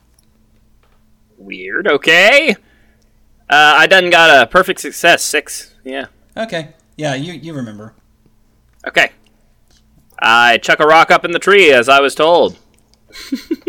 Weird. 1.37 1.87
Okay. 1.87 2.51
Uh, 3.49 3.75
I 3.77 3.85
done 3.87 4.09
got 4.09 4.41
a 4.41 4.47
perfect 4.47 4.79
success. 4.79 5.21
Six. 5.23 5.75
Yeah. 5.83 6.05
Okay. 6.35 6.69
Yeah, 6.97 7.13
you 7.13 7.33
you 7.33 7.53
remember. 7.53 7.93
Okay. 8.87 9.11
I 10.19 10.57
chuck 10.57 10.79
a 10.79 10.85
rock 10.87 11.11
up 11.11 11.25
in 11.25 11.31
the 11.31 11.39
tree 11.39 11.71
as 11.71 11.89
I 11.89 11.99
was 11.99 12.15
told. 12.15 12.57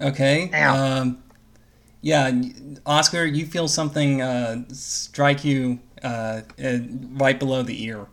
Okay. 0.00 0.50
Um, 0.52 1.22
yeah, 2.00 2.30
Oscar, 2.86 3.24
you 3.24 3.44
feel 3.46 3.66
something 3.68 4.22
uh, 4.22 4.64
strike 4.72 5.44
you 5.44 5.80
uh, 6.02 6.42
uh, 6.62 6.78
right 7.12 7.38
below 7.38 7.62
the 7.62 7.84
ear. 7.84 8.06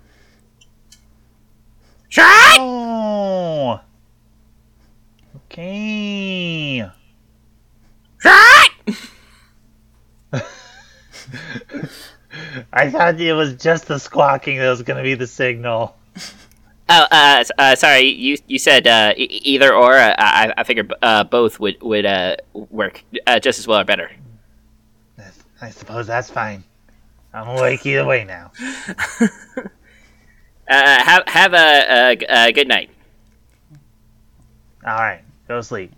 Shot! 2.09 2.57
Oh. 2.59 3.81
Okay. 5.35 6.89
Shot! 8.19 8.69
I 12.73 12.89
thought 12.89 13.19
it 13.19 13.33
was 13.33 13.55
just 13.55 13.87
the 13.87 13.99
squawking 13.99 14.57
that 14.57 14.69
was 14.69 14.81
going 14.81 14.97
to 14.97 15.03
be 15.03 15.13
the 15.13 15.27
signal. 15.27 15.95
Oh, 16.87 17.07
uh, 17.11 17.43
uh, 17.57 17.75
sorry. 17.75 18.01
You 18.09 18.37
you 18.47 18.59
said 18.59 18.85
uh, 18.87 19.13
e- 19.17 19.23
either 19.23 19.73
or. 19.73 19.95
Uh, 19.97 20.13
I 20.17 20.53
I 20.57 20.63
figured 20.63 20.93
uh, 21.01 21.23
both 21.23 21.59
would 21.59 21.81
would 21.81 22.05
uh, 22.05 22.35
work 22.53 23.03
uh, 23.25 23.39
just 23.39 23.57
as 23.59 23.67
well 23.67 23.79
or 23.79 23.83
better. 23.85 24.11
I 25.61 25.69
suppose 25.71 26.05
that's 26.05 26.29
fine. 26.29 26.63
I'm 27.33 27.47
awake 27.47 27.85
either 27.85 28.05
way 28.05 28.23
now. 28.23 28.51
Uh, 30.67 31.03
have 31.03 31.23
have 31.27 31.53
a, 31.53 32.15
a, 32.17 32.47
a 32.47 32.51
good 32.51 32.67
night. 32.67 32.89
All 34.83 34.95
right, 34.97 35.21
go 35.47 35.57
to 35.57 35.63
sleep. 35.63 35.91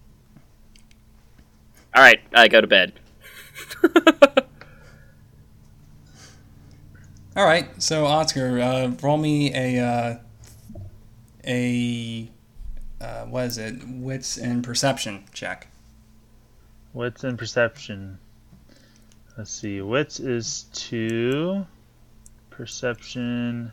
All 1.96 2.02
right, 2.04 2.20
I 2.34 2.50
go 2.50 2.60
to 2.60 2.68
bed. 2.68 2.92
All 7.38 7.46
right, 7.46 7.70
so 7.82 8.06
Oscar, 8.06 8.60
uh, 8.60 8.92
roll 9.02 9.18
me 9.18 9.54
a 9.54 9.80
uh, 9.80 10.18
a 11.48 12.30
uh, 13.00 13.26
what 13.26 13.46
is 13.46 13.58
it? 13.58 13.76
Wits 13.88 14.38
and 14.38 14.64
perception 14.64 15.24
check. 15.34 15.68
Wits 16.94 17.24
and 17.24 17.38
perception. 17.38 18.20
Let's 19.38 19.52
see. 19.52 19.82
Wits 19.82 20.20
is 20.20 20.66
two. 20.74 21.66
Perception 22.50 23.72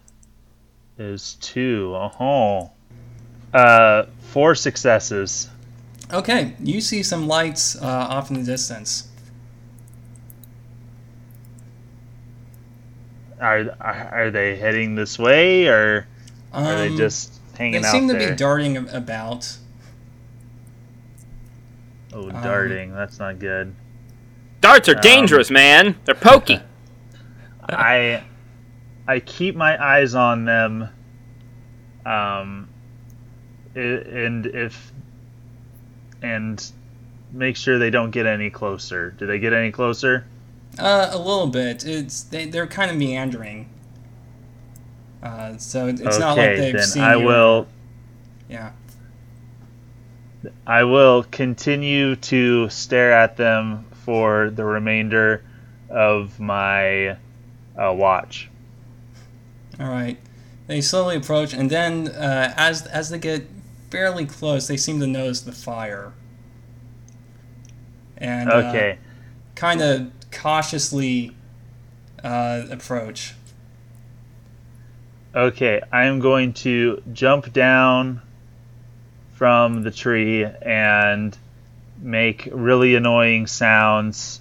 is 0.99 1.35
two. 1.41 1.95
Oh. 1.95 2.71
Uh, 3.53 4.05
four 4.21 4.55
successes. 4.55 5.49
Okay, 6.13 6.55
you 6.61 6.81
see 6.81 7.03
some 7.03 7.27
lights 7.27 7.81
uh, 7.81 7.87
off 7.87 8.31
in 8.31 8.39
the 8.39 8.45
distance. 8.45 9.09
Are 13.41 13.75
are, 13.81 14.31
they 14.31 14.57
heading 14.57 14.95
this 14.95 15.19
way, 15.19 15.67
or 15.67 16.07
are 16.53 16.77
they 16.77 16.89
Um, 16.89 16.97
just 16.97 17.34
hanging 17.57 17.83
They 17.83 17.89
out 17.89 17.93
seem 17.93 18.09
to 18.09 18.15
there? 18.15 18.31
be 18.31 18.37
darting 18.37 18.77
about. 18.91 19.57
oh, 22.13 22.31
um, 22.31 22.43
darting. 22.43 22.93
That's 22.95 23.19
not 23.19 23.39
good. 23.39 23.75
Darts 24.61 24.89
are 24.89 24.95
dangerous, 24.95 25.51
man. 25.51 25.97
They're 26.05 26.15
pokey. 26.15 26.61
I 27.69 28.23
I 29.07 29.21
keep 29.21 29.55
my 29.57 29.83
eyes 29.83 30.15
on 30.15 30.45
them. 30.45 30.89
Um, 32.07 32.69
and 33.75 34.47
if 34.47 34.93
and 36.23 36.73
make 37.33 37.57
sure 37.57 37.79
they 37.79 37.91
don't 37.91 38.11
get 38.11 38.27
any 38.27 38.51
closer. 38.51 39.11
Do 39.11 39.27
they 39.27 39.39
get 39.39 39.53
any 39.53 39.71
closer? 39.71 40.27
Uh, 40.79 41.09
a 41.13 41.19
little 41.19 41.47
bit. 41.47 41.85
It's 41.87 42.23
they, 42.23 42.47
they're 42.47 42.67
kind 42.67 42.91
of 42.91 42.97
meandering. 42.97 43.69
Uh, 45.25 45.57
so 45.57 45.89
it- 45.89 46.01
it's 46.01 46.19
not 46.19 46.37
like 46.37 46.51
okay, 46.51 46.57
they've 46.61 46.73
then 46.75 46.83
seen 46.83 47.03
I 47.03 47.17
you. 47.17 47.27
will 47.27 47.67
Yeah. 48.49 48.73
I 50.67 50.85
will 50.85 51.23
continue 51.25 52.17
to 52.17 52.69
stare 52.69 53.13
at 53.13 53.37
them 53.39 53.87
for 54.05 54.51
the 54.51 54.65
remainder 54.65 55.43
of 55.89 56.39
my 56.39 57.17
uh, 57.79 57.93
watch. 57.95 58.51
All 59.81 59.89
right. 59.89 60.19
They 60.67 60.83
slowly 60.83 61.17
approach, 61.17 61.55
and 61.55 61.71
then 61.71 62.09
uh, 62.09 62.53
as 62.57 62.87
as 62.87 63.09
they 63.11 63.19
get 63.19 63.49
fairly 63.91 64.27
close, 64.27 64.67
they 64.67 64.77
seem 64.77 65.01
to 65.01 65.07
notice 65.07 65.41
the 65.41 65.53
fire. 65.53 66.13
And 68.19 68.51
uh, 68.51 68.57
Okay. 68.57 68.99
kind 69.55 69.81
of 69.81 70.11
cautiously 70.31 71.33
uh, 72.23 72.65
approach. 72.71 73.35
Okay, 75.35 75.83
I 75.91 76.05
am 76.05 76.21
going 76.21 76.53
to 76.53 77.03
jump 77.13 77.53
down 77.53 78.23
from 79.33 79.83
the 79.83 79.91
tree 79.91 80.45
and 80.45 81.37
make 81.99 82.49
really 82.53 82.95
annoying 82.95 83.49
sounds. 83.49 84.41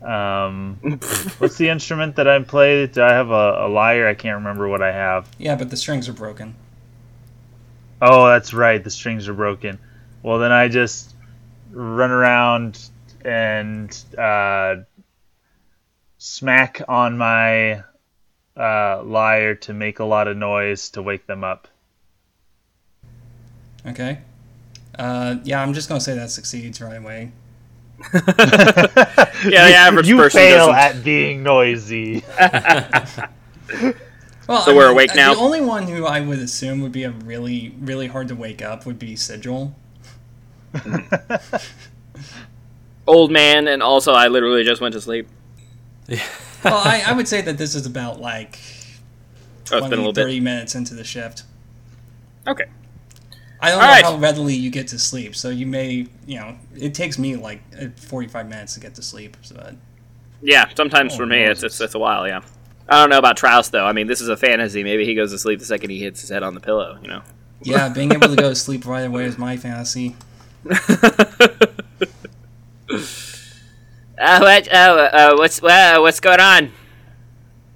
Um, 0.00 0.78
what's 1.38 1.58
the 1.58 1.68
instrument 1.68 2.16
that 2.16 2.26
I 2.26 2.42
play? 2.42 2.86
Do 2.86 3.02
I 3.02 3.12
have 3.12 3.30
a, 3.30 3.66
a 3.66 3.68
lyre? 3.68 4.08
I 4.08 4.14
can't 4.14 4.36
remember 4.36 4.66
what 4.66 4.80
I 4.80 4.92
have. 4.92 5.28
Yeah, 5.36 5.56
but 5.56 5.68
the 5.68 5.76
strings 5.76 6.08
are 6.08 6.14
broken. 6.14 6.54
Oh, 8.00 8.28
that's 8.28 8.54
right. 8.54 8.82
The 8.82 8.90
strings 8.90 9.28
are 9.28 9.34
broken. 9.34 9.78
Well, 10.22 10.38
then 10.38 10.52
I 10.52 10.68
just 10.68 11.14
run 11.70 12.10
around 12.10 12.80
and 13.26 13.94
uh, 14.16 14.76
smack 16.16 16.80
on 16.88 17.18
my 17.18 17.82
uh, 18.58 19.02
lyre 19.04 19.54
to 19.54 19.72
make 19.72 19.98
a 20.00 20.04
lot 20.04 20.28
of 20.28 20.36
noise 20.36 20.90
to 20.90 21.02
wake 21.02 21.26
them 21.26 21.44
up. 21.44 21.68
Okay. 23.86 24.18
Uh, 24.98 25.36
yeah, 25.44 25.62
I'm 25.62 25.72
just 25.74 25.88
gonna 25.88 26.00
say 26.00 26.14
that 26.16 26.30
succeeds 26.30 26.80
right 26.80 26.96
away. 26.96 27.32
Yeah, 29.44 29.68
the 29.68 29.74
average 29.76 30.08
you 30.08 30.16
person 30.16 30.40
fail 30.40 30.66
doesn't. 30.72 30.98
at 30.98 31.04
being 31.04 31.42
noisy. 31.42 32.24
Well, 34.48 34.62
So 34.62 34.72
I 34.72 34.74
we're 34.74 34.84
mean, 34.86 34.92
awake 34.92 35.14
now? 35.14 35.34
The 35.34 35.40
only 35.40 35.60
one 35.60 35.86
who 35.88 36.06
I 36.06 36.20
would 36.20 36.38
assume 36.38 36.80
would 36.80 36.92
be 36.92 37.04
a 37.04 37.10
really, 37.10 37.74
really 37.78 38.06
hard 38.06 38.28
to 38.28 38.34
wake 38.34 38.62
up 38.62 38.86
would 38.86 38.98
be 38.98 39.14
Sigil. 39.14 39.74
Old 43.06 43.30
man, 43.30 43.68
and 43.68 43.82
also 43.82 44.12
I 44.14 44.28
literally 44.28 44.64
just 44.64 44.80
went 44.80 44.94
to 44.94 45.00
sleep. 45.00 45.28
Well, 46.64 46.74
I, 46.76 47.02
I 47.06 47.12
would 47.12 47.28
say 47.28 47.40
that 47.42 47.58
this 47.58 47.74
is 47.74 47.86
about 47.86 48.20
like 48.20 48.58
Oh, 49.70 49.76
it's 49.76 49.86
20, 49.86 49.90
been 49.90 49.98
a 49.98 50.02
little 50.02 50.14
30 50.14 50.36
bit. 50.36 50.42
minutes 50.44 50.74
into 50.74 50.94
the 50.94 51.04
shift. 51.04 51.42
Okay. 52.46 52.64
I 53.60 53.70
don't 53.70 53.80
All 53.80 53.86
know 53.86 53.92
right. 53.92 54.04
how 54.04 54.16
readily 54.16 54.54
you 54.54 54.70
get 54.70 54.88
to 54.88 54.98
sleep, 54.98 55.34
so 55.36 55.50
you 55.50 55.66
may, 55.66 56.06
you 56.26 56.38
know, 56.38 56.56
it 56.76 56.94
takes 56.94 57.18
me 57.18 57.36
like 57.36 57.60
uh, 57.78 57.86
45 57.96 58.48
minutes 58.48 58.74
to 58.74 58.80
get 58.80 58.94
to 58.94 59.02
sleep. 59.02 59.36
So 59.42 59.74
Yeah, 60.40 60.68
sometimes 60.76 61.12
Oh, 61.14 61.18
for 61.18 61.26
me 61.26 61.42
it's, 61.42 61.62
it's 61.62 61.80
it's 61.80 61.94
a 61.94 61.98
while. 61.98 62.26
Yeah. 62.26 62.40
I 62.88 63.00
don't 63.00 63.10
know 63.10 63.18
about 63.18 63.36
Trouse 63.36 63.68
though. 63.70 63.84
I 63.84 63.92
mean, 63.92 64.06
this 64.06 64.20
is 64.22 64.28
a 64.28 64.36
fantasy. 64.36 64.82
Maybe 64.82 65.04
he 65.04 65.14
goes 65.14 65.32
to 65.32 65.38
sleep 65.38 65.58
the 65.58 65.66
second 65.66 65.90
he 65.90 65.98
hits 66.00 66.20
his 66.22 66.30
head 66.30 66.42
on 66.42 66.54
the 66.54 66.60
pillow. 66.60 66.98
You 67.02 67.08
know. 67.08 67.22
yeah, 67.62 67.88
being 67.90 68.12
able 68.12 68.28
to 68.28 68.36
go 68.36 68.48
to 68.48 68.56
sleep 68.56 68.86
right 68.86 69.04
away 69.06 69.24
is 69.26 69.36
my 69.36 69.58
fantasy. 69.58 70.16
Uh, 74.18 74.38
what? 74.40 74.72
Uh, 74.72 75.10
uh, 75.12 75.34
what's 75.36 75.62
uh, 75.62 75.98
what's 76.00 76.20
going 76.20 76.40
on? 76.40 76.72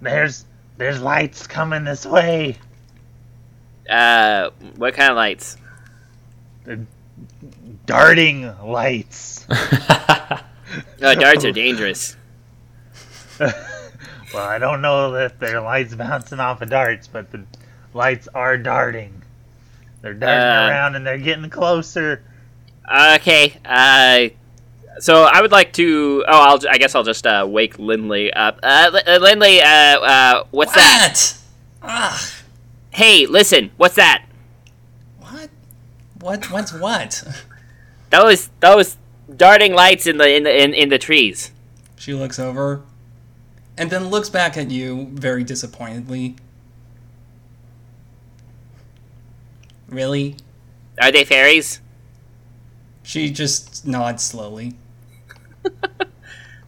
there's 0.01 0.45
there's 0.77 1.01
lights 1.01 1.47
coming 1.47 1.85
this 1.85 2.05
way. 2.05 2.57
Uh, 3.89 4.51
what 4.77 4.95
kind 4.95 5.11
of 5.11 5.17
lights? 5.17 5.57
The 6.65 6.85
Darting 7.87 8.43
lights. 8.65 9.47
Uh, 9.51 10.39
darts 10.99 11.45
are 11.45 11.53
dangerous. 11.53 12.17
Well, 14.33 14.49
I 14.49 14.59
don't 14.59 14.81
know 14.81 15.15
if 15.17 15.39
they're 15.39 15.61
lights 15.61 15.95
bouncing 15.95 16.41
off 16.41 16.63
of 16.63 16.71
darts, 16.71 17.07
but 17.07 17.31
the 17.31 17.45
lights 17.93 18.29
are 18.35 18.57
darting. 18.57 19.23
They're 20.01 20.15
darting 20.15 20.41
Uh, 20.41 20.69
around 20.71 20.95
and 20.97 21.07
they're 21.07 21.19
getting 21.19 21.51
closer. 21.51 22.23
Okay. 22.91 23.59
Uh, 23.63 24.29
so 25.01 25.25
I 25.25 25.41
would 25.41 25.53
like 25.53 25.73
to. 25.75 26.25
Oh, 26.29 26.41
I'll. 26.41 26.69
I 26.69 26.79
guess 26.79 26.95
I'll 26.95 27.03
just 27.05 27.27
uh, 27.27 27.47
wake 27.49 27.79
Lindley 27.79 28.33
up. 28.33 28.61
Uh, 28.63 29.01
uh, 29.07 29.19
Lindley. 29.21 29.61
Uh, 29.61 29.67
uh, 29.67 30.45
what's 30.51 30.75
that? 30.75 31.35
What? 31.81 31.91
Ugh. 31.91 32.21
Hey, 32.91 33.27
listen. 33.27 33.71
What's 33.77 33.97
that? 33.97 34.25
What? 35.19 35.51
What? 36.21 36.51
What's 36.51 36.73
what? 36.73 37.25
Those 38.11 38.51
those 38.61 38.97
darting 39.35 39.73
lights 39.73 40.07
in 40.07 40.19
the 40.19 40.35
in 40.35 40.43
the 40.43 40.63
in, 40.63 40.75
in 40.75 40.89
the 40.91 40.99
trees. 40.99 41.51
She 41.97 42.13
looks 42.13 42.39
over 42.39 42.83
and 43.79 43.91
then 43.91 44.09
looks 44.09 44.29
back 44.29 44.57
at 44.57 44.71
you 44.71 45.09
very 45.13 45.45
disappointedly. 45.45 46.37
Really? 49.89 50.37
Are 51.01 51.13
they 51.13 51.25
fairies? 51.25 51.81
She 53.03 53.31
just 53.31 53.87
nods 53.87 54.23
slowly. 54.23 54.75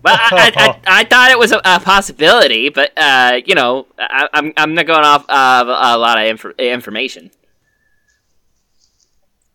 Well, 0.05 0.19
I, 0.21 0.53
I, 0.55 0.81
I, 1.01 1.05
thought 1.05 1.31
it 1.31 1.39
was 1.39 1.51
a, 1.51 1.63
a 1.65 1.81
possibility, 1.81 2.69
but 2.69 2.93
uh, 2.97 3.41
you 3.47 3.55
know, 3.55 3.87
I, 3.99 4.29
I'm 4.35 4.53
I'm 4.57 4.75
not 4.75 4.87
going 4.87 5.03
off 5.03 5.23
of 5.23 5.69
a 5.69 5.97
lot 5.97 6.19
of 6.19 6.25
infor- 6.25 6.59
information. 6.59 7.31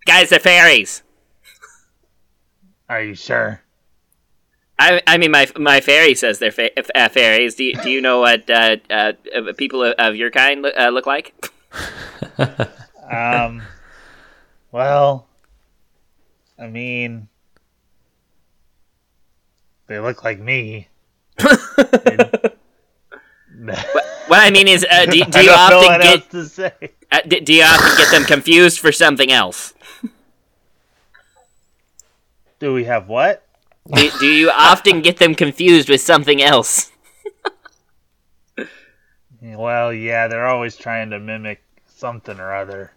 Guys, 0.05 0.29
they're 0.29 0.39
fairies. 0.39 1.03
Are 2.89 3.03
you 3.03 3.13
sure? 3.13 3.61
I, 4.79 5.01
I 5.05 5.17
mean, 5.19 5.29
my 5.29 5.47
my 5.55 5.81
fairy 5.81 6.15
says 6.15 6.39
they're 6.39 6.51
fa- 6.51 6.97
uh, 6.97 7.09
fairies. 7.09 7.53
Do 7.53 7.65
you, 7.65 7.75
do 7.75 7.89
you 7.91 8.01
know 8.01 8.21
what 8.21 8.49
uh, 8.49 8.77
uh, 8.89 9.13
uh, 9.35 9.53
people 9.55 9.83
of, 9.83 9.93
of 9.99 10.15
your 10.15 10.31
kind 10.31 10.63
look, 10.63 10.73
uh, 10.77 10.89
look 10.89 11.05
like? 11.05 11.33
Um. 13.11 13.63
well, 14.71 15.25
I 16.59 16.67
mean, 16.67 17.27
they 19.89 19.99
look 19.99 20.23
like 20.23 20.39
me. 20.39 20.87
What 24.29 24.41
I 24.41 24.51
mean 24.51 24.67
is, 24.67 24.85
uh, 24.89 25.05
do, 25.09 25.25
do 25.25 25.43
you 25.43 25.51
often 25.51 26.01
get 26.01 26.29
to 26.29 26.45
say. 26.45 26.71
uh, 27.11 27.19
do, 27.27 27.41
do 27.41 27.53
you 27.53 27.63
often 27.63 27.97
get 27.97 28.11
them 28.11 28.23
confused 28.23 28.79
for 28.79 28.91
something 28.91 29.31
else? 29.31 29.73
Do 32.59 32.73
we 32.73 32.83
have 32.83 33.09
what? 33.09 33.45
Do, 33.91 34.09
do 34.19 34.27
you 34.27 34.51
often 34.51 35.01
get 35.01 35.17
them 35.17 35.33
confused 35.33 35.89
with 35.89 36.01
something 36.01 36.41
else? 36.41 36.91
Well, 39.41 39.91
yeah, 39.93 40.27
they're 40.27 40.47
always 40.47 40.75
trying 40.75 41.09
to 41.09 41.19
mimic 41.19 41.63
something 41.87 42.39
or 42.39 42.53
other. 42.53 42.91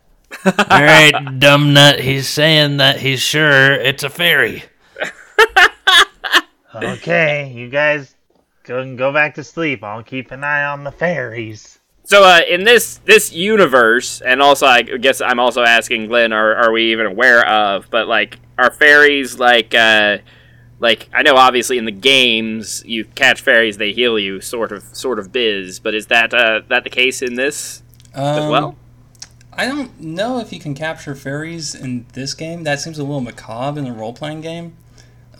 All 0.44 0.52
right, 0.82 1.12
dumb 1.38 1.72
nut. 1.72 2.00
He's 2.00 2.28
saying 2.28 2.78
that 2.78 3.00
he's 3.00 3.20
sure 3.20 3.72
it's 3.72 4.02
a 4.02 4.10
fairy. 4.10 4.64
Okay, 6.74 7.52
you 7.54 7.68
guys 7.68 8.14
go 8.64 8.78
and 8.80 8.96
go 8.96 9.12
back 9.12 9.34
to 9.34 9.44
sleep. 9.44 9.82
I'll 9.84 10.02
keep 10.02 10.30
an 10.30 10.44
eye 10.44 10.64
on 10.64 10.84
the 10.84 10.92
fairies. 10.92 11.78
So 12.04 12.24
uh, 12.24 12.40
in 12.48 12.64
this 12.64 12.98
this 13.04 13.32
universe, 13.32 14.20
and 14.22 14.42
also 14.42 14.66
I 14.66 14.82
guess 14.82 15.20
I'm 15.20 15.38
also 15.38 15.62
asking 15.62 16.06
Glenn, 16.08 16.32
are 16.32 16.54
are 16.56 16.72
we 16.72 16.92
even 16.92 17.06
aware 17.06 17.46
of? 17.46 17.88
But 17.90 18.08
like, 18.08 18.38
are 18.58 18.70
fairies 18.72 19.38
like 19.38 19.74
uh, 19.74 20.18
like 20.80 21.08
I 21.12 21.22
know 21.22 21.36
obviously 21.36 21.78
in 21.78 21.84
the 21.84 21.92
games 21.92 22.82
you 22.84 23.04
catch 23.04 23.40
fairies, 23.40 23.76
they 23.76 23.92
heal 23.92 24.18
you, 24.18 24.40
sort 24.40 24.72
of 24.72 24.82
sort 24.96 25.18
of 25.18 25.30
biz. 25.30 25.78
But 25.78 25.94
is 25.94 26.06
that 26.08 26.34
uh, 26.34 26.62
that 26.68 26.84
the 26.84 26.90
case 26.90 27.22
in 27.22 27.34
this 27.34 27.82
as 28.14 28.38
Um, 28.44 28.50
well? 28.50 28.76
I 29.52 29.66
don't 29.66 30.00
know 30.00 30.40
if 30.40 30.52
you 30.52 30.58
can 30.58 30.74
capture 30.74 31.14
fairies 31.14 31.74
in 31.74 32.06
this 32.14 32.32
game. 32.34 32.64
That 32.64 32.80
seems 32.80 32.98
a 32.98 33.02
little 33.02 33.20
macabre 33.20 33.78
in 33.78 33.86
a 33.86 33.92
role 33.92 34.14
playing 34.14 34.40
game. 34.40 34.76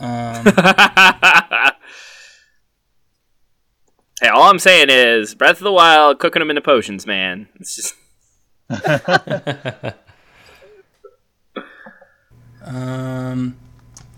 Um, 0.03 0.45
Hey, 4.23 4.29
all 4.29 4.43
I'm 4.43 4.59
saying 4.59 4.87
is 4.89 5.35
Breath 5.35 5.57
of 5.57 5.63
the 5.65 5.71
Wild, 5.73 6.17
cooking 6.17 6.39
them 6.39 6.49
into 6.49 6.61
potions, 6.61 7.05
man. 7.05 7.49
It's 7.59 7.75
just 7.75 7.93
um, 12.63 13.57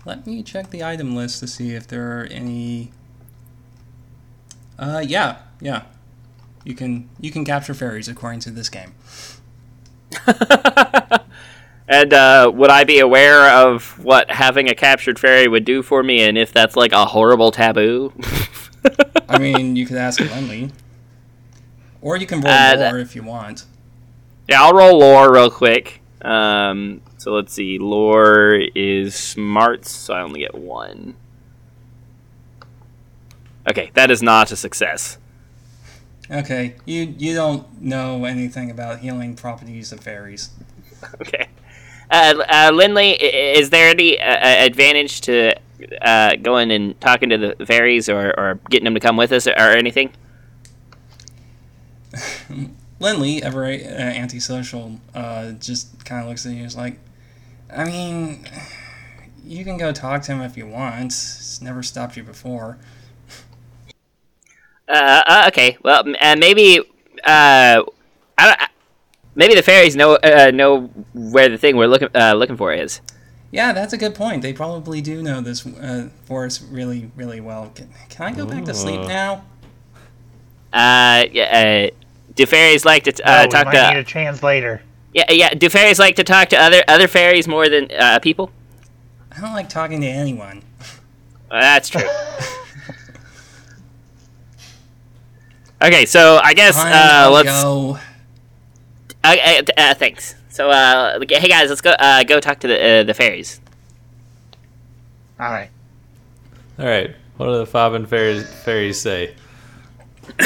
let 0.04 0.24
me 0.24 0.44
check 0.44 0.70
the 0.70 0.84
item 0.84 1.16
list 1.16 1.40
to 1.40 1.48
see 1.48 1.74
if 1.74 1.88
there 1.88 2.20
are 2.20 2.24
any. 2.30 2.92
Uh, 4.78 5.02
yeah, 5.04 5.38
yeah. 5.60 5.86
You 6.62 6.76
can 6.76 7.08
you 7.18 7.32
can 7.32 7.44
capture 7.44 7.74
fairies 7.74 8.06
according 8.06 8.38
to 8.40 8.52
this 8.52 8.68
game. 8.68 8.94
And 11.88 12.12
uh, 12.12 12.50
would 12.54 12.70
I 12.70 12.84
be 12.84 12.98
aware 12.98 13.48
of 13.48 14.02
what 14.02 14.30
having 14.30 14.68
a 14.68 14.74
captured 14.74 15.18
fairy 15.18 15.46
would 15.46 15.64
do 15.64 15.82
for 15.82 16.02
me, 16.02 16.22
and 16.22 16.36
if 16.36 16.52
that's 16.52 16.74
like 16.76 16.92
a 16.92 17.04
horrible 17.06 17.52
taboo? 17.52 18.12
I 19.28 19.38
mean, 19.38 19.76
you 19.76 19.86
could 19.86 19.96
ask 19.96 20.20
Lenley, 20.20 20.72
or 22.00 22.16
you 22.16 22.26
can 22.26 22.40
roll 22.40 22.52
Uh, 22.52 22.76
that- 22.76 22.96
if 22.96 23.14
you 23.14 23.22
want. 23.22 23.64
Yeah, 24.48 24.62
I'll 24.62 24.72
roll 24.72 24.98
lore 24.98 25.32
real 25.32 25.50
quick. 25.50 26.00
Um, 26.22 27.00
so 27.18 27.32
let's 27.32 27.52
see. 27.52 27.78
Lore 27.78 28.54
is 28.76 29.14
smarts, 29.14 29.90
so 29.90 30.14
I 30.14 30.22
only 30.22 30.40
get 30.40 30.54
one. 30.54 31.14
Okay, 33.68 33.90
that 33.94 34.10
is 34.10 34.22
not 34.22 34.52
a 34.52 34.56
success. 34.56 35.18
Okay, 36.30 36.76
you 36.84 37.14
you 37.18 37.34
don't 37.34 37.80
know 37.82 38.24
anything 38.24 38.70
about 38.70 39.00
healing 39.00 39.34
properties 39.36 39.92
of 39.92 40.00
fairies. 40.00 40.50
Okay. 41.20 41.46
Uh, 42.10 42.44
uh, 42.48 42.70
Lindley, 42.72 43.10
is 43.12 43.70
there 43.70 43.88
any 43.90 44.20
uh, 44.20 44.24
uh, 44.24 44.64
advantage 44.64 45.20
to 45.22 45.54
uh, 46.02 46.36
going 46.36 46.70
and 46.70 46.98
talking 47.00 47.28
to 47.30 47.36
the 47.36 47.66
fairies 47.66 48.08
or, 48.08 48.28
or 48.38 48.60
getting 48.70 48.84
them 48.84 48.94
to 48.94 49.00
come 49.00 49.16
with 49.16 49.32
us 49.32 49.46
or, 49.46 49.52
or 49.52 49.70
anything? 49.76 50.10
Lindley, 53.00 53.42
ever 53.42 53.64
uh, 53.64 53.68
antisocial, 53.68 55.00
uh, 55.14 55.52
just 55.52 56.04
kind 56.04 56.22
of 56.22 56.28
looks 56.28 56.46
at 56.46 56.52
you 56.52 56.58
and 56.58 56.66
is 56.66 56.76
like, 56.76 56.98
I 57.74 57.84
mean, 57.84 58.46
you 59.44 59.64
can 59.64 59.76
go 59.76 59.92
talk 59.92 60.22
to 60.22 60.32
him 60.32 60.40
if 60.40 60.56
you 60.56 60.66
want. 60.66 61.04
It's 61.06 61.60
never 61.60 61.82
stopped 61.82 62.16
you 62.16 62.22
before. 62.22 62.78
Uh, 64.88 65.22
uh, 65.26 65.44
okay. 65.48 65.76
Well, 65.82 66.04
uh, 66.20 66.36
maybe. 66.38 66.80
Uh, 67.24 67.82
I 68.38 68.46
don't, 68.46 68.60
I- 68.60 68.68
maybe 69.36 69.54
the 69.54 69.62
fairies 69.62 69.94
know 69.94 70.16
uh, 70.16 70.50
know 70.52 70.86
where 71.14 71.48
the 71.48 71.58
thing 71.58 71.76
we're 71.76 71.86
looking 71.86 72.08
uh, 72.14 72.34
looking 72.34 72.56
for 72.56 72.72
is. 72.72 73.00
Yeah, 73.52 73.72
that's 73.72 73.92
a 73.92 73.96
good 73.96 74.14
point. 74.14 74.42
They 74.42 74.52
probably 74.52 75.00
do 75.00 75.22
know 75.22 75.40
this 75.40 75.64
uh, 75.64 76.08
forest 76.24 76.64
really, 76.68 77.12
really 77.14 77.40
well. 77.40 77.70
Can, 77.74 77.88
can 78.08 78.26
I 78.26 78.32
go 78.36 78.44
back 78.44 78.64
to 78.64 78.74
sleep 78.74 79.00
now? 79.02 79.44
Uh, 80.72 81.24
yeah, 81.32 81.88
uh, 81.92 81.94
do 82.34 82.44
fairies 82.44 82.84
like 82.84 83.04
to 83.04 83.12
Oh, 83.24 83.32
uh, 83.32 83.42
we 83.44 83.48
talk 83.48 83.66
might 83.66 83.72
to? 83.72 83.94
need 83.94 84.00
a 84.00 84.04
translator. 84.04 84.82
Yeah, 85.14 85.30
yeah. 85.30 85.54
Do 85.54 85.70
fairies 85.70 85.98
like 85.98 86.16
to 86.16 86.24
talk 86.24 86.48
to 86.50 86.56
other 86.60 86.82
other 86.88 87.08
fairies 87.08 87.46
more 87.48 87.68
than 87.68 87.90
uh, 87.92 88.18
people? 88.18 88.50
I 89.32 89.40
don't 89.40 89.52
like 89.52 89.68
talking 89.68 90.00
to 90.00 90.06
anyone. 90.06 90.62
Uh, 91.50 91.60
that's 91.60 91.88
true. 91.88 92.02
okay, 95.82 96.04
so 96.04 96.40
I 96.42 96.52
guess 96.52 96.76
uh, 96.76 97.30
let's. 97.32 97.48
go. 97.62 97.98
Uh, 99.26 99.36
uh, 99.44 99.62
uh, 99.76 99.94
thanks. 99.94 100.36
So, 100.50 100.70
uh, 100.70 101.18
hey 101.28 101.48
guys, 101.48 101.68
let's 101.68 101.80
go. 101.80 101.90
Uh, 101.90 102.22
go 102.22 102.38
talk 102.38 102.60
to 102.60 102.68
the 102.68 103.00
uh, 103.00 103.02
the 103.02 103.12
fairies. 103.12 103.60
All 105.40 105.50
right. 105.50 105.70
All 106.78 106.86
right. 106.86 107.14
What 107.36 107.46
do 107.46 107.58
the 107.58 107.66
Fobbin 107.66 108.06
fairies, 108.06 108.48
fairies 108.62 109.00
say? 109.00 109.34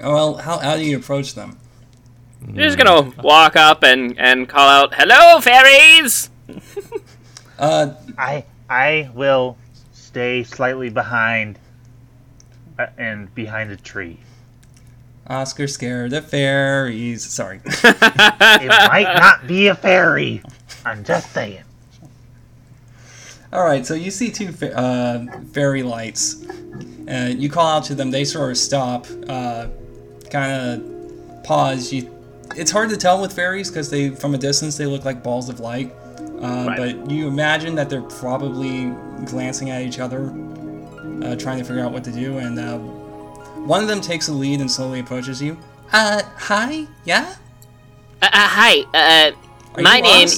Well, 0.00 0.34
how, 0.36 0.58
how 0.58 0.76
do 0.76 0.84
you 0.84 0.98
approach 0.98 1.34
them? 1.34 1.56
You're 2.52 2.64
just 2.64 2.76
gonna 2.76 3.10
walk 3.22 3.56
up 3.56 3.82
and 3.84 4.18
and 4.18 4.46
call 4.48 4.68
out, 4.68 4.92
"Hello, 4.94 5.40
fairies!" 5.40 6.30
Uh, 7.56 7.94
I 8.18 8.44
I 8.68 9.10
will 9.14 9.56
stay 9.92 10.42
slightly 10.42 10.90
behind 10.90 11.56
uh, 12.76 12.86
and 12.98 13.32
behind 13.32 13.70
a 13.70 13.76
tree. 13.76 14.18
Oscar 15.28 15.66
scared 15.66 16.12
of 16.12 16.26
fairies. 16.28 17.24
Sorry. 17.24 17.60
It 17.64 18.68
might 18.68 19.14
not 19.16 19.46
be 19.46 19.68
a 19.68 19.74
fairy. 19.74 20.42
I'm 20.84 21.02
just 21.04 21.32
saying. 21.32 21.62
All 23.52 23.64
right, 23.64 23.86
so 23.86 23.94
you 23.94 24.10
see 24.10 24.30
two 24.30 24.48
uh, 24.74 25.24
fairy 25.52 25.82
lights. 25.82 26.44
and 27.06 27.40
you 27.42 27.48
call 27.48 27.66
out 27.78 27.84
to 27.84 27.94
them. 27.94 28.10
They 28.10 28.24
sort 28.24 28.50
of 28.50 28.58
stop, 28.58 29.06
uh, 29.28 29.68
kind 30.30 30.52
of 30.82 31.44
pause. 31.44 31.92
You, 31.92 32.10
it's 32.56 32.70
hard 32.72 32.90
to 32.90 32.96
tell 32.96 33.20
with 33.22 33.32
fairies 33.32 33.70
because 33.70 33.90
they, 33.90 34.10
from 34.10 34.34
a 34.34 34.38
distance, 34.38 34.76
they 34.76 34.86
look 34.86 35.04
like 35.04 35.22
balls 35.22 35.48
of 35.48 35.60
light. 35.60 35.92
Uh, 36.42 36.64
Right. 36.66 36.96
But 36.98 37.10
you 37.10 37.28
imagine 37.28 37.74
that 37.76 37.88
they're 37.88 38.02
probably 38.02 38.86
glancing 39.24 39.70
at 39.70 39.82
each 39.82 39.98
other, 40.00 40.26
uh, 41.22 41.36
trying 41.36 41.58
to 41.58 41.64
figure 41.64 41.82
out 41.82 41.92
what 41.92 42.02
to 42.04 42.12
do. 42.12 42.38
And 42.38 42.58
uh, 42.58 42.78
one 43.66 43.82
of 43.82 43.88
them 43.88 44.00
takes 44.00 44.26
the 44.26 44.32
lead 44.32 44.60
and 44.60 44.70
slowly 44.70 45.00
approaches 45.00 45.40
you. 45.42 45.56
Uh, 45.92 46.22
hi, 46.36 46.86
yeah. 47.04 47.34
Uh, 48.22 48.26
uh, 48.26 48.28
hi, 48.32 48.80
uh, 48.94 49.32
Are 49.76 49.82
my 49.82 50.00
name. 50.00 50.28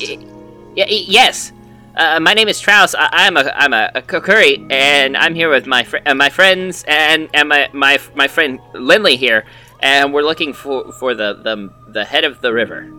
y- 0.77 0.87
yes, 0.89 1.53
uh, 1.97 2.21
my 2.21 2.35
name 2.35 2.49
is 2.49 2.61
Traus. 2.61 2.95
I- 2.99 3.09
I'm 3.27 3.37
a 3.37 3.51
I'm 3.55 3.73
a, 3.73 3.91
a 3.95 4.03
Kokiri, 4.03 4.71
and 4.71 5.17
I'm 5.17 5.35
here 5.35 5.49
with 5.49 5.67
my 5.67 5.85
fr- 5.85 5.99
uh, 6.05 6.15
my 6.15 6.29
friends 6.29 6.85
and 6.89 7.29
and 7.33 7.49
my 7.49 7.69
my 7.73 7.99
my 8.15 8.29
friend 8.29 8.61
Lindley 8.75 9.17
here, 9.17 9.45
and 9.81 10.13
we're 10.13 10.23
looking 10.23 10.53
for 10.53 10.93
for 10.93 11.15
the 11.15 11.35
the 11.35 11.71
the 11.93 12.05
head 12.05 12.25
of 12.25 12.41
the 12.43 12.53
river. 12.53 12.91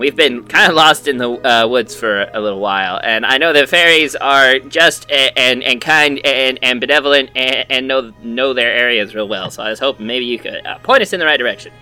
We've 0.00 0.16
been 0.16 0.44
kind 0.44 0.70
of 0.70 0.74
lost 0.76 1.06
in 1.08 1.18
the 1.18 1.30
uh, 1.30 1.68
woods 1.68 1.94
for 1.94 2.22
a 2.32 2.40
little 2.40 2.58
while, 2.58 2.98
and 3.04 3.26
I 3.26 3.36
know 3.36 3.52
that 3.52 3.68
fairies 3.68 4.16
are 4.16 4.58
just 4.58 5.04
a- 5.10 5.38
and 5.38 5.62
and 5.62 5.78
kind 5.78 6.18
and, 6.24 6.58
and 6.62 6.80
benevolent 6.80 7.28
and, 7.36 7.66
and 7.68 7.86
know 7.86 8.10
know 8.22 8.54
their 8.54 8.72
areas 8.72 9.14
real 9.14 9.28
well. 9.28 9.50
So 9.50 9.62
I 9.62 9.68
was 9.68 9.78
hoping 9.78 10.06
maybe 10.06 10.24
you 10.24 10.38
could 10.38 10.64
uh, 10.66 10.78
point 10.78 11.02
us 11.02 11.12
in 11.12 11.20
the 11.20 11.26
right 11.26 11.36
direction. 11.38 11.72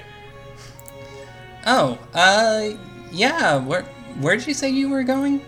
Oh, 1.64 1.96
uh, 2.12 2.70
yeah. 3.12 3.56
Where 3.64 3.82
where 4.20 4.36
did 4.36 4.48
you 4.48 4.54
say 4.54 4.68
you 4.68 4.88
were 4.88 5.04
going? 5.04 5.40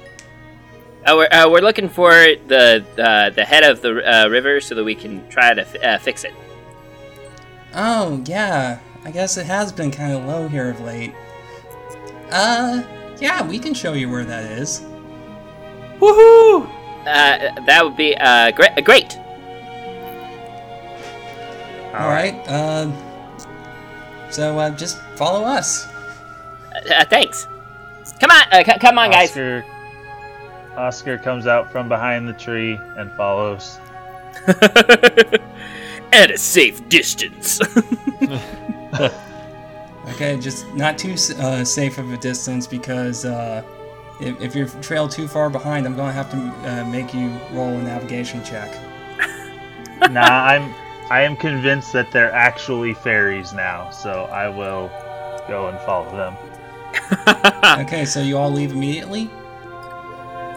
Uh, 1.04 1.14
we're, 1.16 1.28
uh, 1.32 1.48
we're 1.50 1.62
looking 1.62 1.88
for 1.88 2.10
the 2.12 2.84
uh, 2.98 3.30
the 3.30 3.44
head 3.44 3.64
of 3.64 3.82
the 3.82 3.90
uh, 4.08 4.28
river 4.28 4.60
so 4.60 4.76
that 4.76 4.84
we 4.84 4.94
can 4.94 5.28
try 5.28 5.52
to 5.54 5.62
f- 5.62 5.82
uh, 5.82 5.98
fix 5.98 6.22
it. 6.22 6.34
Oh, 7.74 8.22
yeah. 8.26 8.78
I 9.04 9.10
guess 9.10 9.36
it 9.36 9.46
has 9.46 9.72
been 9.72 9.90
kind 9.90 10.12
of 10.12 10.24
low 10.24 10.46
here 10.46 10.70
of 10.70 10.80
late. 10.80 11.12
Uh, 12.30 12.82
yeah, 13.20 13.46
we 13.46 13.58
can 13.58 13.74
show 13.74 13.92
you 13.92 14.08
where 14.10 14.24
that 14.24 14.44
is. 14.44 14.80
Woohoo! 15.98 16.68
Uh, 17.00 17.60
that 17.66 17.80
would 17.84 17.96
be 17.96 18.16
uh, 18.16 18.50
great. 18.52 18.84
Great. 18.84 19.18
All 21.92 22.08
right. 22.08 22.34
Uh, 22.46 22.90
so 24.30 24.58
uh, 24.58 24.70
just 24.70 24.98
follow 25.16 25.44
us. 25.44 25.86
Uh, 26.90 27.04
thanks. 27.04 27.46
Come 28.20 28.30
on, 28.30 28.42
uh, 28.52 28.64
c- 28.64 28.78
come 28.78 28.98
on, 28.98 29.10
guys. 29.10 29.30
Oscar 29.30 29.64
Oscar 30.76 31.18
comes 31.18 31.46
out 31.46 31.70
from 31.72 31.88
behind 31.88 32.28
the 32.28 32.32
tree 32.32 32.78
and 32.96 33.10
follows. 33.12 33.78
at 36.12 36.30
a 36.30 36.38
safe 36.38 36.88
distance. 36.88 37.60
Okay, 40.10 40.36
just 40.38 40.66
not 40.74 40.98
too 40.98 41.14
uh, 41.38 41.64
safe 41.64 41.98
of 41.98 42.12
a 42.12 42.16
distance 42.16 42.66
because 42.66 43.24
uh, 43.24 43.62
if, 44.20 44.40
if 44.40 44.54
you're 44.54 44.68
trail 44.82 45.08
too 45.08 45.28
far 45.28 45.48
behind, 45.50 45.86
I'm 45.86 45.96
gonna 45.96 46.12
have 46.12 46.30
to 46.32 46.36
uh, 46.36 46.84
make 46.86 47.14
you 47.14 47.28
roll 47.52 47.70
a 47.70 47.82
navigation 47.82 48.42
check. 48.44 48.70
nah, 50.10 50.20
I'm 50.44 50.74
I 51.10 51.22
am 51.22 51.36
convinced 51.36 51.92
that 51.92 52.12
they're 52.12 52.32
actually 52.32 52.94
fairies 52.94 53.52
now, 53.52 53.90
so 53.90 54.24
I 54.32 54.48
will 54.48 54.88
go 55.48 55.68
and 55.68 55.78
follow 55.80 56.10
them. 56.16 56.36
Okay, 57.80 58.04
so 58.04 58.20
you 58.20 58.36
all 58.36 58.50
leave 58.50 58.72
immediately. 58.72 59.30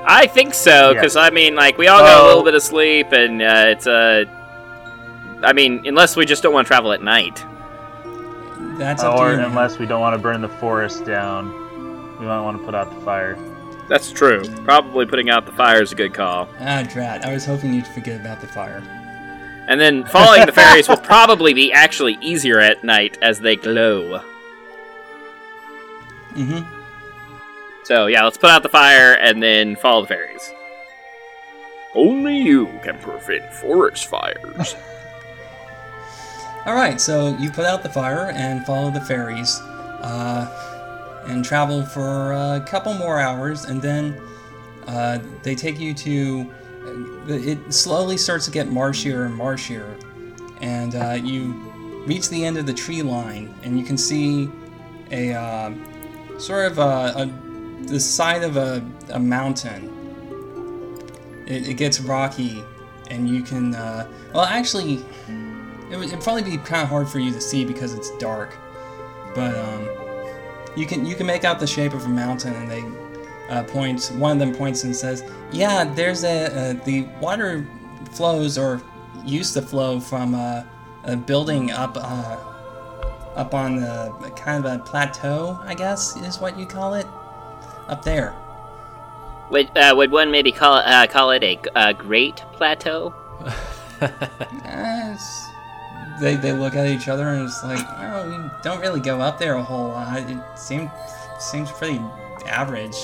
I 0.05 0.27
think 0.27 0.53
so, 0.53 0.89
Yeah. 0.89 0.93
because 0.93 1.15
I 1.15 1.29
mean, 1.29 1.55
like, 1.55 1.77
we 1.77 1.87
all 1.87 1.99
got 2.01 2.19
a 2.19 2.23
Oh. 2.23 2.27
little 2.27 2.43
bit 2.43 2.53
of 2.55 2.61
sleep, 2.63 3.11
and 3.11 3.41
uh, 3.41 3.65
it's 3.67 3.87
a. 3.87 4.25
I 5.43 5.53
mean, 5.53 5.83
unless 5.85 6.15
we 6.15 6.25
just 6.25 6.41
don't 6.43 6.53
want 6.53 6.65
to 6.65 6.69
travel 6.69 6.91
at 6.91 7.01
night. 7.03 7.43
That's 8.77 9.03
up 9.03 9.17
or 9.17 9.27
to 9.27 9.31
you. 9.31 9.37
man. 9.37 9.49
unless 9.49 9.77
we 9.77 9.85
don't 9.85 10.01
want 10.01 10.15
to 10.15 10.21
burn 10.21 10.41
the 10.41 10.49
forest 10.49 11.05
down, 11.05 11.51
we 12.19 12.25
might 12.25 12.41
want 12.41 12.57
to 12.57 12.63
put 12.63 12.75
out 12.75 12.93
the 12.93 13.01
fire. 13.01 13.37
That's 13.89 14.11
true. 14.11 14.43
Probably 14.63 15.05
putting 15.05 15.29
out 15.29 15.45
the 15.45 15.51
fire 15.51 15.81
is 15.81 15.91
a 15.91 15.95
good 15.95 16.13
call. 16.13 16.47
Ah, 16.59 16.83
drat! 16.83 17.25
I 17.25 17.33
was 17.33 17.45
hoping 17.45 17.73
you'd 17.73 17.87
forget 17.87 18.19
about 18.19 18.41
the 18.41 18.47
fire. 18.47 18.81
And 19.67 19.79
then 19.79 20.05
following 20.05 20.45
the 20.45 20.51
fairies 20.51 20.89
will 20.89 20.97
probably 20.97 21.53
be 21.53 21.71
actually 21.71 22.17
easier 22.21 22.59
at 22.59 22.83
night 22.83 23.17
as 23.21 23.39
they 23.39 23.55
glow. 23.55 24.21
Mm-hmm. 26.31 26.63
So 27.83 28.07
yeah, 28.07 28.23
let's 28.23 28.37
put 28.37 28.49
out 28.49 28.63
the 28.63 28.69
fire 28.69 29.13
and 29.13 29.41
then 29.43 29.75
follow 29.75 30.01
the 30.01 30.07
fairies. 30.07 30.51
Only 31.95 32.37
you 32.37 32.67
can 32.83 32.97
prevent 32.97 33.53
forest 33.53 34.07
fires. 34.07 34.75
All 36.65 36.75
right, 36.75 37.01
so 37.01 37.35
you 37.39 37.51
put 37.51 37.65
out 37.65 37.83
the 37.83 37.89
fire 37.89 38.31
and 38.33 38.65
follow 38.65 38.89
the 38.89 39.01
fairies, 39.01 39.59
uh, 39.59 41.23
and 41.27 41.43
travel 41.43 41.85
for 41.85 42.31
a 42.31 42.65
couple 42.65 42.93
more 42.93 43.19
hours, 43.19 43.65
and 43.65 43.81
then 43.81 44.15
uh, 44.87 45.19
they 45.41 45.55
take 45.55 45.77
you 45.77 45.93
to. 45.93 46.49
It 47.27 47.73
slowly 47.73 48.15
starts 48.15 48.45
to 48.45 48.51
get 48.51 48.67
marshier 48.69 49.25
and 49.25 49.37
marshier, 49.37 49.97
and 50.61 50.95
uh, 50.95 51.19
you 51.21 51.51
reach 52.07 52.29
the 52.29 52.45
end 52.45 52.57
of 52.57 52.65
the 52.65 52.73
tree 52.73 53.01
line, 53.01 53.53
and 53.63 53.77
you 53.77 53.83
can 53.83 53.97
see 53.97 54.49
a 55.11 55.33
uh, 55.33 55.73
sort 56.37 56.71
of 56.71 56.77
a, 56.79 57.13
a 57.17 57.87
the 57.87 57.99
side 57.99 58.41
of 58.41 58.55
a, 58.55 58.81
a 59.09 59.19
mountain. 59.19 59.89
It, 61.45 61.67
it 61.67 61.73
gets 61.73 61.99
rocky, 61.99 62.63
and 63.09 63.27
you 63.27 63.43
can. 63.43 63.75
Uh, 63.75 64.07
well, 64.33 64.45
actually. 64.45 65.03
It 65.93 65.97
would 65.97 66.07
it'd 66.07 66.21
probably 66.21 66.41
be 66.41 66.57
kind 66.57 66.81
of 66.81 66.89
hard 66.89 67.07
for 67.07 67.19
you 67.19 67.31
to 67.31 67.39
see 67.39 67.63
because 67.63 67.93
it's 67.93 68.09
dark, 68.17 68.57
but 69.35 69.55
um, 69.55 69.87
you 70.75 70.87
can 70.87 71.05
you 71.05 71.13
can 71.15 71.27
make 71.27 71.43
out 71.43 71.59
the 71.59 71.67
shape 71.67 71.93
of 71.93 72.03
a 72.05 72.09
mountain, 72.09 72.53
and 72.55 72.71
they 72.71 72.81
uh. 73.47 73.63
One 74.17 74.31
of 74.31 74.39
them 74.39 74.55
points 74.55 74.85
and 74.85 74.95
says, 74.95 75.23
"Yeah, 75.51 75.83
there's 75.83 76.23
a, 76.23 76.45
uh 76.47 76.83
the 76.83 77.03
water 77.21 77.67
flows 78.09 78.57
or 78.57 78.81
used 79.23 79.53
to 79.53 79.61
flow 79.61 79.99
from 79.99 80.33
a, 80.33 80.67
a 81.03 81.15
building 81.15 81.69
up 81.69 81.95
uh, 81.95 82.37
up 83.35 83.53
on 83.53 83.75
the 83.75 84.33
kind 84.35 84.65
of 84.65 84.73
a 84.73 84.83
plateau, 84.83 85.59
I 85.63 85.75
guess 85.75 86.15
is 86.17 86.39
what 86.39 86.57
you 86.57 86.65
call 86.65 86.95
it, 86.95 87.05
up 87.87 88.03
there." 88.03 88.33
would 89.51 89.69
uh, 89.77 89.93
would 89.95 90.09
one 90.09 90.31
maybe 90.31 90.51
call 90.51 90.79
it 90.79 90.85
uh, 90.87 91.05
call 91.05 91.29
it 91.29 91.43
a, 91.43 91.59
a 91.75 91.93
great 91.93 92.37
plateau? 92.53 93.13
Uh, 94.01 94.09
it's- 95.13 95.52
they, 96.19 96.35
they 96.35 96.51
look 96.51 96.75
at 96.75 96.85
each 96.87 97.07
other 97.07 97.29
and 97.29 97.43
it's 97.47 97.63
like, 97.63 97.85
oh, 97.99 98.29
we 98.29 98.49
don't 98.63 98.79
really 98.81 98.99
go 98.99 99.19
up 99.21 99.37
there 99.39 99.55
a 99.55 99.63
whole 99.63 99.89
lot. 99.89 100.17
It 100.29 100.37
seems 100.57 100.89
seems 101.39 101.71
pretty 101.71 101.99
average, 102.45 102.95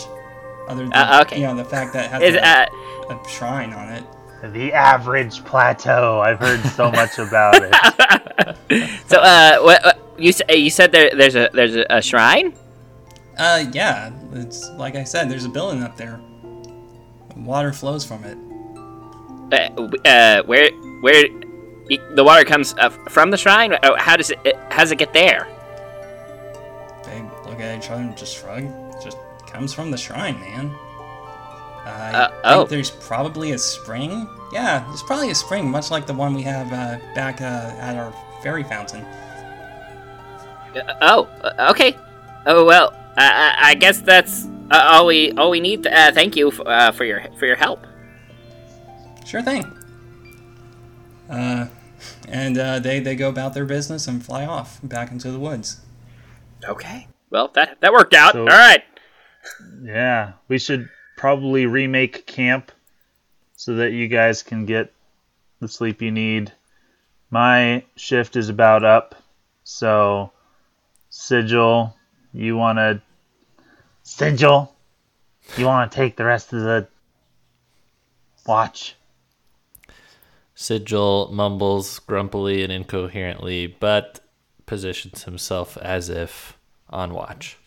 other 0.68 0.84
than 0.84 0.94
Uh, 0.94 1.20
okay. 1.26 1.40
you 1.40 1.48
know 1.48 1.56
the 1.56 1.66
fact 1.66 1.94
that 1.94 2.06
it 2.06 2.12
has 2.12 2.22
Is 2.22 2.36
a, 2.36 2.48
uh, 2.48 2.66
a 3.26 3.30
shrine 3.30 3.74
on 3.74 3.90
it. 3.90 4.04
The 4.54 4.72
average 4.72 5.44
plateau. 5.44 6.20
I've 6.22 6.40
heard 6.40 6.62
so 6.72 6.90
much 7.00 7.18
about 7.20 7.56
it. 7.58 8.98
so 9.08 9.18
uh, 9.20 9.60
what, 9.60 9.84
what 9.84 10.00
you 10.18 10.32
uh, 10.50 10.54
you 10.54 10.70
said 10.70 10.92
there 10.92 11.10
there's 11.16 11.36
a 11.36 11.50
there's 11.54 11.76
a, 11.76 11.86
a 11.90 12.02
shrine? 12.02 12.54
Uh, 13.38 13.66
yeah, 13.72 14.12
it's 14.34 14.70
like 14.72 14.96
I 14.96 15.04
said, 15.04 15.30
there's 15.30 15.46
a 15.46 15.50
building 15.50 15.84
up 15.84 15.98
there. 15.98 16.22
Water 17.36 17.72
flows 17.74 18.06
from 18.06 18.24
it. 18.26 18.38
Uh, 19.52 19.90
uh, 20.08 20.44
where 20.44 20.70
where 21.02 21.24
y- 21.30 21.42
the 22.16 22.24
water 22.24 22.44
comes 22.46 22.74
uh, 22.78 22.90
from 23.10 23.32
the 23.32 23.38
shrine? 23.38 23.74
Uh, 23.74 23.96
How 23.98 24.16
does 24.16 24.30
it, 24.30 24.40
how 24.70 24.80
does 24.80 24.92
it 24.92 24.98
get 24.98 25.14
there? 25.14 25.48
They 27.06 27.22
look 27.50 27.60
at 27.60 27.78
each 27.84 27.90
other 27.90 28.02
and 28.02 28.16
just 28.18 28.38
shrug. 28.38 28.64
It 28.64 29.04
just 29.04 29.18
comes 29.48 29.74
from 29.74 29.90
the 29.92 29.98
shrine, 29.98 30.40
man. 30.40 30.72
I 31.86 32.12
Uh, 32.12 32.28
think 32.30 32.42
oh. 32.44 32.66
there's 32.66 32.92
probably 32.92 33.52
a 33.54 33.58
spring. 33.58 34.28
Yeah, 34.54 34.84
there's 34.88 35.04
probably 35.04 35.32
a 35.32 35.36
spring, 35.36 35.70
much 35.70 35.90
like 35.90 36.06
the 36.06 36.14
one 36.14 36.34
we 36.34 36.44
have 36.44 36.68
uh, 36.72 36.98
back 37.16 37.42
uh, 37.42 37.74
at 37.80 37.96
our 37.98 38.14
fairy 38.44 38.64
fountain. 38.64 39.04
Uh, 40.76 40.94
oh, 41.02 41.24
uh, 41.42 41.70
okay. 41.72 41.96
Oh 42.46 42.64
well, 42.66 42.94
I, 43.18 43.56
I, 43.58 43.70
I 43.70 43.74
guess 43.76 44.02
that's 44.02 44.46
uh, 44.72 44.84
all 44.92 45.08
we 45.08 45.32
all 45.34 45.50
we 45.50 45.60
need. 45.60 45.88
Uh, 45.88 46.12
thank 46.12 46.36
you 46.36 46.50
f- 46.50 46.60
uh, 46.66 46.92
for 46.92 47.06
your 47.06 47.24
for 47.40 47.46
your 47.48 47.56
help. 47.56 47.86
Sure 49.26 49.42
thing. 49.42 49.64
Uh, 51.30 51.68
and 52.28 52.58
uh, 52.58 52.80
they 52.80 53.00
they 53.00 53.16
go 53.16 53.30
about 53.30 53.54
their 53.54 53.66
business 53.66 54.08
and 54.08 54.24
fly 54.24 54.46
off 54.46 54.80
back 54.84 55.12
into 55.12 55.32
the 55.32 55.40
woods. 55.40 55.82
Okay. 56.64 57.08
Well, 57.30 57.50
that 57.56 57.80
that 57.82 57.92
worked 57.94 58.14
out. 58.14 58.34
So- 58.34 58.42
all 58.42 58.48
right. 58.48 58.84
Yeah, 59.84 60.34
we 60.48 60.60
should 60.60 60.90
probably 61.18 61.66
remake 61.66 62.26
camp 62.26 62.72
so 63.56 63.76
that 63.76 63.92
you 63.92 64.08
guys 64.08 64.44
can 64.44 64.66
get 64.66 64.92
the 65.60 65.68
sleep 65.68 66.02
you 66.02 66.12
need. 66.12 66.52
My 67.30 67.84
shift 67.96 68.36
is 68.36 68.50
about 68.50 68.84
up, 68.84 69.16
so 69.64 70.32
Sigil, 71.10 71.96
you 72.34 72.58
want 72.58 72.78
to 72.80 73.02
Sigil, 74.04 74.74
you 75.58 75.66
want 75.66 75.92
to 75.92 75.96
take 75.96 76.16
the 76.16 76.26
rest 76.26 76.52
of 76.54 76.62
the 76.62 76.88
watch? 78.46 78.96
Sigil 80.62 81.30
mumbles 81.32 82.00
grumpily 82.00 82.64
and 82.64 82.72
incoherently, 82.72 83.66
but 83.66 84.20
positions 84.66 85.24
himself 85.24 85.78
as 85.78 86.10
if 86.10 86.58
on 86.90 87.14
watch. 87.14 87.58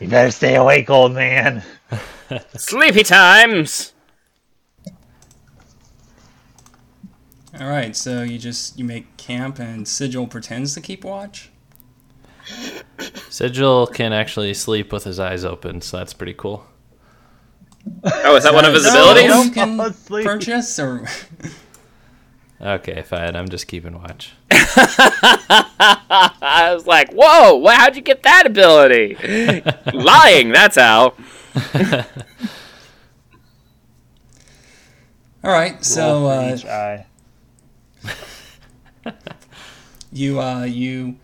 You 0.00 0.06
better 0.06 0.30
stay 0.30 0.54
awake, 0.54 0.88
old 0.88 1.12
man. 1.12 1.64
Sleepy 2.56 3.02
times. 3.02 3.92
All 7.58 7.68
right, 7.68 7.96
so 7.96 8.22
you 8.22 8.38
just 8.38 8.78
you 8.78 8.84
make 8.84 9.16
camp 9.16 9.58
and 9.58 9.88
Sigil 9.88 10.28
pretends 10.28 10.72
to 10.74 10.80
keep 10.80 11.02
watch. 11.02 11.50
Sigil 13.28 13.88
can 13.88 14.12
actually 14.12 14.54
sleep 14.54 14.92
with 14.92 15.02
his 15.02 15.18
eyes 15.18 15.44
open, 15.44 15.80
so 15.80 15.96
that's 15.96 16.14
pretty 16.14 16.34
cool. 16.34 16.64
Oh, 18.04 18.36
is 18.36 18.44
that 18.44 18.54
one 18.54 18.64
of 18.64 18.72
his 18.74 18.84
No, 18.84 18.90
abilities? 18.90 19.46
You 19.46 19.50
can 19.52 19.76
purchase 20.24 20.78
or 20.78 21.06
Okay, 22.60 23.02
fine. 23.02 23.34
I'm 23.36 23.48
just 23.48 23.66
keeping 23.68 23.98
watch. 23.98 24.34
I 24.50 25.12
was 26.74 26.86
like, 26.86 27.10
"Whoa! 27.12 27.56
Wow, 27.56 27.72
how'd 27.72 27.96
you 27.96 28.02
get 28.02 28.22
that 28.24 28.44
ability?" 28.46 29.16
Lying. 29.94 30.50
That's 30.50 30.76
how. 30.76 31.14
all 35.42 35.50
right. 35.50 35.82
So 35.82 36.26
uh, 36.26 37.02
you 40.12 40.38
uh, 40.38 40.64
you 40.64 41.16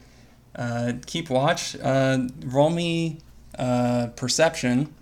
uh, 0.55 0.95
keep 1.05 1.29
watch. 1.29 1.77
Uh, 1.83 2.29
roll 2.47 2.71
me 2.71 3.19
uh, 3.59 4.07
perception. 4.17 4.95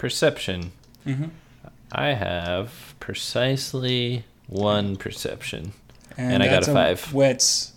Perception. 0.00 0.72
Mhm. 1.06 1.28
I 1.92 2.14
have 2.14 2.94
precisely 3.00 4.24
one 4.46 4.96
perception. 4.96 5.74
And, 6.16 6.32
And 6.32 6.42
I 6.42 6.46
got 6.46 6.66
a 6.66 6.72
five. 6.72 7.12
Wits. 7.12 7.72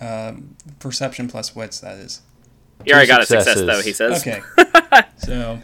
Um, 0.00 0.54
perception 0.78 1.26
plus 1.26 1.56
wits. 1.56 1.80
That 1.80 1.98
is. 1.98 2.20
You 2.86 2.92
already 2.94 3.08
got 3.08 3.22
a 3.22 3.26
success, 3.26 3.56
though. 3.56 3.82
He 3.82 3.92
says. 3.92 4.20
Okay. 4.20 4.40
so 5.16 5.58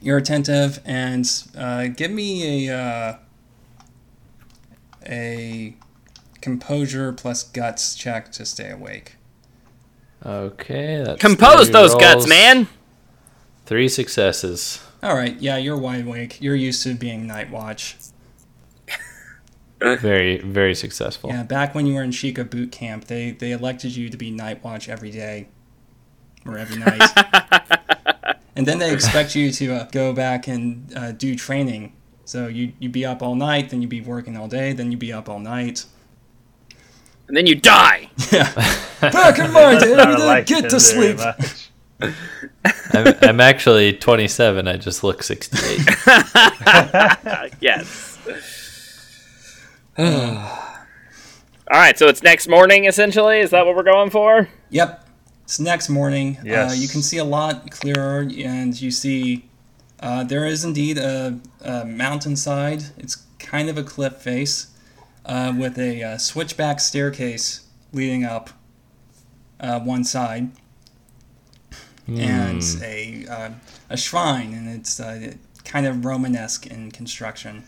you're 0.00 0.16
attentive 0.16 0.80
and 0.84 1.24
uh, 1.56 1.86
give 1.86 2.10
me 2.10 2.66
a 2.66 2.76
uh, 2.76 3.16
a 5.06 5.76
composure 6.40 7.12
plus 7.12 7.44
guts 7.44 7.94
check 7.94 8.32
to 8.32 8.44
stay 8.44 8.70
awake. 8.70 9.14
Okay, 10.26 11.04
that's 11.04 11.20
Compose 11.20 11.66
three 11.66 11.72
those 11.72 11.94
guts, 11.94 12.26
man. 12.26 12.66
Three 13.68 13.90
successes. 13.90 14.82
All 15.02 15.14
right, 15.14 15.38
yeah, 15.42 15.58
you're 15.58 15.76
wide 15.76 16.06
awake. 16.06 16.40
You're 16.40 16.56
used 16.56 16.82
to 16.84 16.94
being 16.94 17.26
night 17.26 17.50
watch. 17.50 17.98
Very, 19.78 20.38
very 20.38 20.74
successful. 20.74 21.28
Yeah, 21.28 21.42
back 21.42 21.74
when 21.74 21.84
you 21.86 21.92
were 21.92 22.02
in 22.02 22.10
Sheikah 22.10 22.48
boot 22.48 22.72
camp, 22.72 23.04
they 23.04 23.32
they 23.32 23.52
elected 23.52 23.94
you 23.94 24.08
to 24.08 24.16
be 24.16 24.30
night 24.30 24.64
watch 24.64 24.88
every 24.88 25.10
day 25.10 25.48
or 26.46 26.56
every 26.56 26.78
night, 26.86 27.10
and 28.56 28.66
then 28.66 28.78
they 28.78 28.90
expect 28.90 29.36
you 29.36 29.52
to 29.52 29.74
uh, 29.74 29.84
go 29.92 30.14
back 30.14 30.48
and 30.48 30.90
uh, 30.96 31.12
do 31.12 31.36
training. 31.36 31.92
So 32.24 32.46
you 32.46 32.72
you 32.78 32.88
be 32.88 33.04
up 33.04 33.22
all 33.22 33.34
night, 33.34 33.68
then 33.68 33.82
you'd 33.82 33.90
be 33.90 34.00
working 34.00 34.34
all 34.38 34.48
day, 34.48 34.72
then 34.72 34.90
you'd 34.90 34.98
be 34.98 35.12
up 35.12 35.28
all 35.28 35.40
night. 35.40 35.84
And 37.28 37.36
then 37.36 37.46
you 37.46 37.54
die. 37.54 38.08
Yeah, 38.32 38.50
back 39.00 39.38
in 39.38 39.52
my 39.52 39.78
day, 39.78 39.94
I 39.94 40.16
don't 40.16 40.46
get 40.46 40.70
to 40.70 40.80
very 40.80 40.80
sleep. 40.80 41.18
Much. 42.00 42.14
I'm, 42.92 43.14
I'm 43.22 43.40
actually 43.40 43.92
27. 43.94 44.66
I 44.68 44.76
just 44.76 45.02
look 45.04 45.22
68. 45.22 45.78
yes. 47.60 48.18
All 51.70 51.78
right, 51.78 51.98
so 51.98 52.06
it's 52.06 52.22
next 52.22 52.48
morning 52.48 52.84
essentially. 52.86 53.40
Is 53.40 53.50
that 53.50 53.66
what 53.66 53.74
we're 53.76 53.82
going 53.82 54.10
for? 54.10 54.48
Yep. 54.70 55.04
It's 55.44 55.58
next 55.60 55.88
morning. 55.88 56.36
Uh, 56.40 56.44
Yes. 56.44 56.78
you 56.78 56.88
can 56.88 57.02
see 57.02 57.18
a 57.18 57.24
lot 57.24 57.70
clearer, 57.70 58.20
and 58.20 58.78
you 58.80 58.90
see 58.90 59.48
uh, 60.00 60.22
there 60.24 60.44
is 60.46 60.62
indeed 60.64 60.98
a, 60.98 61.38
a 61.62 61.84
mountainside. 61.84 62.84
It's 62.98 63.16
kind 63.38 63.68
of 63.70 63.78
a 63.78 63.82
cliff 63.82 64.14
face 64.16 64.68
uh, 65.24 65.52
with 65.58 65.78
a 65.78 66.02
uh, 66.02 66.18
switchback 66.18 66.80
staircase 66.80 67.66
leading 67.92 68.24
up 68.24 68.50
uh, 69.60 69.80
one 69.80 70.04
side, 70.04 70.50
and 72.08 72.62
a 72.82 73.26
uh, 73.28 73.50
a 73.90 73.96
shrine, 73.96 74.54
and 74.54 74.68
it's 74.68 74.98
uh, 74.98 75.32
kind 75.64 75.86
of 75.86 76.04
Romanesque 76.04 76.66
in 76.66 76.90
construction. 76.90 77.64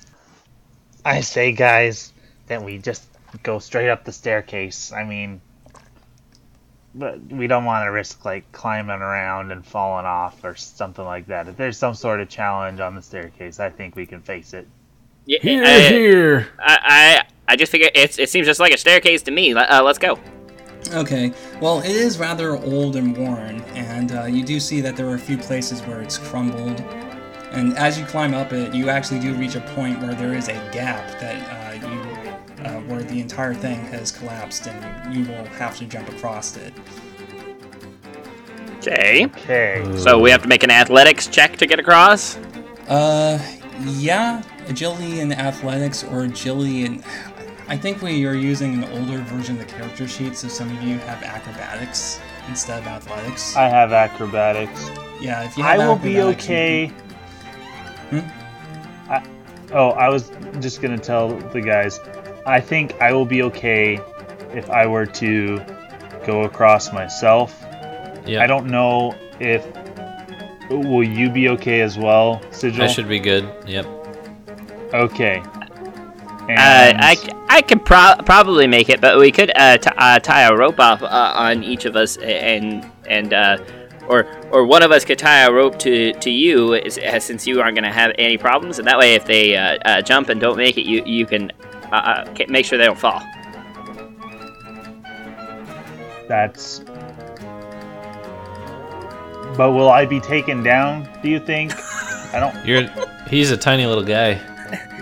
I 1.04 1.20
say, 1.20 1.52
guys, 1.52 2.12
that 2.46 2.62
we 2.62 2.78
just 2.78 3.06
go 3.42 3.58
straight 3.58 3.88
up 3.88 4.04
the 4.04 4.12
staircase. 4.12 4.92
I 4.92 5.04
mean, 5.04 5.40
but 6.94 7.20
we 7.26 7.46
don't 7.46 7.64
want 7.64 7.84
to 7.84 7.90
risk 7.90 8.24
like 8.24 8.50
climbing 8.52 9.00
around 9.00 9.52
and 9.52 9.64
falling 9.64 10.06
off 10.06 10.42
or 10.44 10.56
something 10.56 11.04
like 11.04 11.26
that. 11.26 11.48
If 11.48 11.56
there's 11.56 11.78
some 11.78 11.94
sort 11.94 12.20
of 12.20 12.28
challenge 12.28 12.80
on 12.80 12.94
the 12.94 13.02
staircase, 13.02 13.60
I 13.60 13.70
think 13.70 13.96
we 13.96 14.06
can 14.06 14.20
face 14.20 14.52
it. 14.52 14.66
Yeah, 15.26 15.38
Here, 15.42 15.64
I, 15.64 15.78
here. 15.80 16.48
I, 16.58 16.78
I, 16.82 17.52
I 17.52 17.56
just 17.56 17.70
figure 17.70 17.88
it's, 17.94 18.18
it 18.18 18.30
seems 18.30 18.46
just 18.46 18.58
like 18.58 18.72
a 18.72 18.78
staircase 18.78 19.22
to 19.22 19.30
me. 19.30 19.54
Uh, 19.54 19.82
let's 19.82 19.98
go. 19.98 20.18
Okay, 20.92 21.32
well, 21.60 21.80
it 21.80 21.90
is 21.90 22.18
rather 22.18 22.56
old 22.56 22.96
and 22.96 23.16
worn, 23.16 23.60
and 23.74 24.12
uh, 24.12 24.24
you 24.24 24.42
do 24.42 24.58
see 24.58 24.80
that 24.80 24.96
there 24.96 25.08
are 25.08 25.14
a 25.14 25.18
few 25.18 25.38
places 25.38 25.82
where 25.82 26.00
it's 26.00 26.18
crumbled. 26.18 26.80
And 27.52 27.76
as 27.76 27.98
you 27.98 28.04
climb 28.06 28.34
up 28.34 28.52
it, 28.52 28.74
you 28.74 28.88
actually 28.88 29.20
do 29.20 29.34
reach 29.34 29.54
a 29.54 29.60
point 29.60 30.00
where 30.00 30.14
there 30.14 30.34
is 30.34 30.48
a 30.48 30.54
gap 30.72 31.20
that 31.20 31.82
uh, 31.82 31.86
you, 31.86 32.64
uh, 32.64 32.80
where 32.82 33.02
the 33.02 33.20
entire 33.20 33.54
thing 33.54 33.78
has 33.86 34.10
collapsed, 34.10 34.66
and 34.66 35.14
you 35.14 35.24
will 35.24 35.44
have 35.44 35.76
to 35.78 35.84
jump 35.84 36.08
across 36.08 36.56
it. 36.56 36.72
Okay. 38.78 39.26
Okay. 39.26 39.96
So 39.96 40.18
we 40.18 40.30
have 40.30 40.42
to 40.42 40.48
make 40.48 40.62
an 40.62 40.70
athletics 40.70 41.26
check 41.26 41.56
to 41.58 41.66
get 41.66 41.78
across. 41.78 42.36
Uh, 42.88 43.38
yeah, 43.84 44.42
agility 44.66 45.20
and 45.20 45.32
athletics, 45.32 46.02
or 46.02 46.24
agility 46.24 46.84
and. 46.84 47.04
I 47.70 47.76
think 47.76 48.02
we 48.02 48.26
are 48.26 48.34
using 48.34 48.82
an 48.82 48.84
older 48.98 49.18
version 49.22 49.60
of 49.60 49.64
the 49.64 49.72
character 49.72 50.08
sheet, 50.08 50.36
so 50.36 50.48
some 50.48 50.76
of 50.76 50.82
you 50.82 50.98
have 50.98 51.22
acrobatics 51.22 52.20
instead 52.48 52.80
of 52.80 52.86
athletics. 52.88 53.54
I 53.54 53.68
have 53.68 53.92
acrobatics. 53.92 54.90
yeah, 55.20 55.44
if 55.44 55.56
you 55.56 55.62
I 55.62 55.78
will 55.78 55.94
be 55.94 56.18
acrobatics, 56.18 56.48
you 56.48 56.54
okay. 56.54 56.86
Hmm? 58.10 59.10
I, 59.12 59.24
oh, 59.72 59.90
I 59.90 60.08
was 60.08 60.32
just 60.58 60.82
gonna 60.82 60.98
tell 60.98 61.28
the 61.52 61.60
guys. 61.60 62.00
I 62.44 62.58
think 62.58 63.00
I 63.00 63.12
will 63.12 63.24
be 63.24 63.42
okay 63.44 64.00
if 64.52 64.68
I 64.68 64.88
were 64.88 65.06
to 65.06 65.64
go 66.26 66.42
across 66.42 66.92
myself. 66.92 67.56
Yeah, 68.26 68.42
I 68.42 68.48
don't 68.48 68.66
know 68.66 69.14
if 69.38 69.64
will 70.70 71.04
you 71.04 71.30
be 71.30 71.48
okay 71.50 71.82
as 71.82 71.96
well, 71.96 72.42
Sigil? 72.50 72.82
I 72.82 72.88
should 72.88 73.08
be 73.08 73.20
good. 73.20 73.48
Yep. 73.64 73.86
Okay. 74.92 75.40
Uh, 75.40 76.46
And 76.48 76.98
I, 77.00 77.14
c- 77.14 77.28
I 77.52 77.62
could 77.62 77.84
pro- 77.84 78.14
probably 78.24 78.68
make 78.68 78.88
it, 78.88 79.00
but 79.00 79.18
we 79.18 79.32
could 79.32 79.50
uh, 79.56 79.76
t- 79.78 79.90
uh, 79.96 80.20
tie 80.20 80.42
a 80.42 80.54
rope 80.56 80.78
off 80.78 81.02
uh, 81.02 81.32
on 81.34 81.64
each 81.64 81.84
of 81.84 81.96
us, 81.96 82.16
and 82.18 82.88
and 83.08 83.34
uh, 83.34 83.58
or 84.08 84.24
or 84.52 84.64
one 84.64 84.84
of 84.84 84.92
us 84.92 85.04
could 85.04 85.18
tie 85.18 85.40
a 85.40 85.50
rope 85.52 85.76
to 85.80 86.12
to 86.12 86.30
you, 86.30 86.74
as, 86.76 86.96
as- 86.98 87.24
since 87.24 87.48
you 87.48 87.60
aren't 87.60 87.74
going 87.74 87.82
to 87.84 87.90
have 87.92 88.12
any 88.18 88.36
problems, 88.38 88.78
and 88.78 88.86
that 88.86 88.96
way, 88.98 89.14
if 89.14 89.24
they 89.24 89.56
uh, 89.56 89.78
uh, 89.84 90.00
jump 90.00 90.28
and 90.28 90.40
don't 90.40 90.56
make 90.56 90.78
it, 90.78 90.82
you 90.86 91.02
you 91.04 91.26
can 91.26 91.50
uh, 91.90 91.96
uh, 91.96 92.34
make 92.48 92.64
sure 92.64 92.78
they 92.78 92.84
don't 92.86 92.98
fall. 92.98 93.20
that's. 96.28 96.82
But 99.56 99.72
will 99.72 99.90
I 99.90 100.06
be 100.06 100.20
taken 100.20 100.62
down? 100.62 101.08
Do 101.20 101.28
you 101.28 101.40
think? 101.40 101.72
I 102.32 102.38
don't. 102.38 102.64
You're. 102.64 102.88
He's 103.28 103.50
a 103.50 103.56
tiny 103.56 103.86
little 103.86 104.04
guy. 104.04 104.40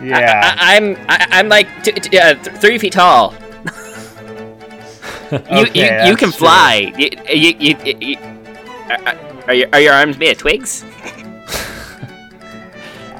Yeah. 0.02 0.54
I, 0.58 0.76
I'm 0.76 0.96
I, 1.08 1.26
I'm 1.30 1.48
like 1.48 1.68
t- 1.84 1.92
t- 1.92 2.18
uh, 2.18 2.34
th- 2.34 2.56
three 2.58 2.78
feet 2.78 2.92
tall. 2.92 3.32
you 5.32 5.38
Okay, 5.38 6.04
you, 6.04 6.10
you 6.10 6.16
can 6.16 6.30
fly. 6.32 6.92
You, 6.96 7.08
you, 7.28 7.54
you, 7.58 7.76
you, 7.84 7.96
you- 8.00 8.18
are, 8.88 9.16
are, 9.48 9.54
your, 9.54 9.68
are 9.72 9.80
your 9.80 9.92
arms 9.94 10.18
made 10.18 10.32
of 10.32 10.38
twigs? 10.38 10.84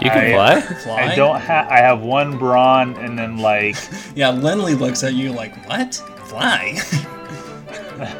You 0.01 0.11
can 0.11 0.33
I- 0.37 0.61
fly. 0.61 0.75
Fly? 0.85 1.03
I 1.03 1.15
don't 1.17 1.41
have. 1.41 1.67
I 1.69 1.79
have 1.79 2.03
one 2.03 2.39
brawn, 2.39 2.95
and 2.99 3.19
then 3.19 3.39
like. 3.39 3.75
Yeah, 4.15 4.31
Lindley 4.31 4.75
looks 4.77 5.03
at 5.03 5.15
you 5.15 5.33
like, 5.33 5.57
what? 5.69 5.95
Fly? 6.27 6.79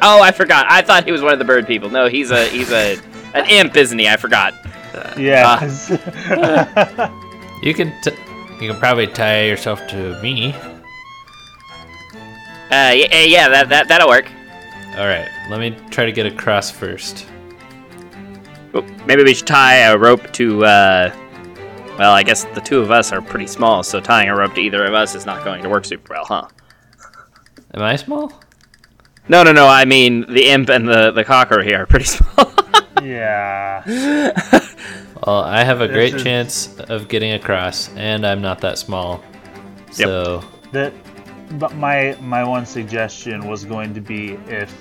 Oh, 0.01 0.21
I 0.21 0.31
forgot. 0.33 0.65
I 0.69 0.81
thought 0.81 1.05
he 1.05 1.13
was 1.13 1.21
one 1.21 1.31
of 1.31 1.39
the 1.39 1.45
bird 1.45 1.65
people. 1.67 1.89
No, 1.89 2.07
he's 2.07 2.31
a 2.31 2.47
he's 2.49 2.69
a 2.73 2.97
an 3.33 3.45
imp, 3.49 3.77
isn't 3.77 3.97
he? 3.97 4.09
I 4.09 4.17
forgot. 4.17 4.53
Yes. 5.17 5.89
You 7.63 7.73
can. 7.73 7.93
T- 8.03 8.11
you 8.61 8.69
can 8.71 8.79
probably 8.79 9.07
tie 9.07 9.45
yourself 9.45 9.85
to 9.87 10.21
me. 10.21 10.53
Uh, 12.71 12.93
yeah, 12.93 13.21
yeah, 13.23 13.49
that 13.49 13.69
that 13.69 13.87
that'll 13.87 14.07
work. 14.07 14.29
All 14.97 15.07
right. 15.07 15.27
Let 15.49 15.59
me 15.59 15.75
try 15.89 16.05
to 16.05 16.11
get 16.11 16.25
across 16.25 16.69
first. 16.69 17.25
Oh, 18.73 18.81
Maybe 19.07 19.23
we 19.23 19.33
should 19.33 19.47
tie 19.47 19.77
a 19.77 19.97
rope 19.97 20.31
to. 20.33 20.65
Uh, 20.65 21.15
well, 21.97 22.11
I 22.13 22.21
guess 22.23 22.43
the 22.45 22.61
two 22.61 22.79
of 22.79 22.91
us 22.91 23.11
are 23.11 23.21
pretty 23.21 23.47
small, 23.47 23.81
so 23.83 23.99
tying 23.99 24.29
a 24.29 24.35
rope 24.35 24.53
to 24.55 24.61
either 24.61 24.85
of 24.85 24.93
us 24.93 25.15
is 25.15 25.25
not 25.25 25.43
going 25.43 25.63
to 25.63 25.69
work 25.69 25.85
super 25.85 26.13
well, 26.13 26.25
huh? 26.25 26.47
Am 27.73 27.81
I 27.81 27.95
small? 27.95 28.31
No, 29.27 29.43
no, 29.43 29.51
no. 29.51 29.67
I 29.67 29.85
mean, 29.85 30.21
the 30.31 30.49
imp 30.49 30.69
and 30.69 30.87
the 30.87 31.11
the 31.11 31.23
cocker 31.23 31.61
here 31.63 31.81
are 31.81 31.85
pretty 31.85 32.05
small. 32.17 32.53
yeah. 33.01 33.83
Well, 35.29 35.43
I 35.43 35.63
have 35.63 35.81
a 35.81 35.87
This 35.87 35.93
great 35.95 36.15
is- 36.15 36.23
chance 36.23 36.79
of 36.89 37.07
getting 37.07 37.33
across, 37.33 37.91
and 37.95 38.25
I'm 38.25 38.41
not 38.41 38.61
that 38.61 38.79
small. 38.79 39.23
So 39.91 40.43
That, 40.71 40.91
but 41.59 41.75
my 41.75 42.17
my 42.19 42.43
one 42.43 42.65
suggestion 42.65 43.47
was 43.47 43.63
going 43.63 43.93
to 43.93 44.01
be 44.01 44.39
if, 44.47 44.73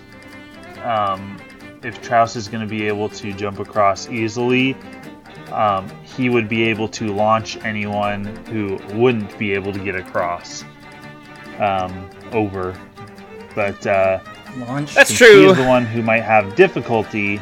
um, 0.83 1.37
if 1.85 2.01
Traus 2.01 2.35
is 2.35 2.49
going 2.49 2.63
to 2.63 2.67
be 2.67 2.87
able 2.87 3.11
to 3.11 3.31
jump 3.35 3.59
across 3.59 4.09
easily, 4.09 4.75
um, 5.53 5.87
he 6.17 6.31
would 6.31 6.49
be 6.49 6.63
able 6.63 6.89
to 7.01 7.13
launch 7.15 7.59
anyone 7.63 8.25
who 8.47 8.79
wouldn't 8.95 9.39
be 9.39 9.53
able 9.53 9.75
to 9.75 9.79
get 9.79 9.97
across, 9.97 10.65
um, 11.59 12.09
over. 12.33 12.75
But 13.55 13.87
uh, 13.87 14.21
Launch? 14.57 14.95
That's 14.95 15.11
since 15.11 15.19
true. 15.19 15.49
He's 15.49 15.59
the 15.59 15.69
one 15.69 15.85
who 15.85 16.01
might 16.01 16.23
have 16.23 16.55
difficulty. 16.57 17.39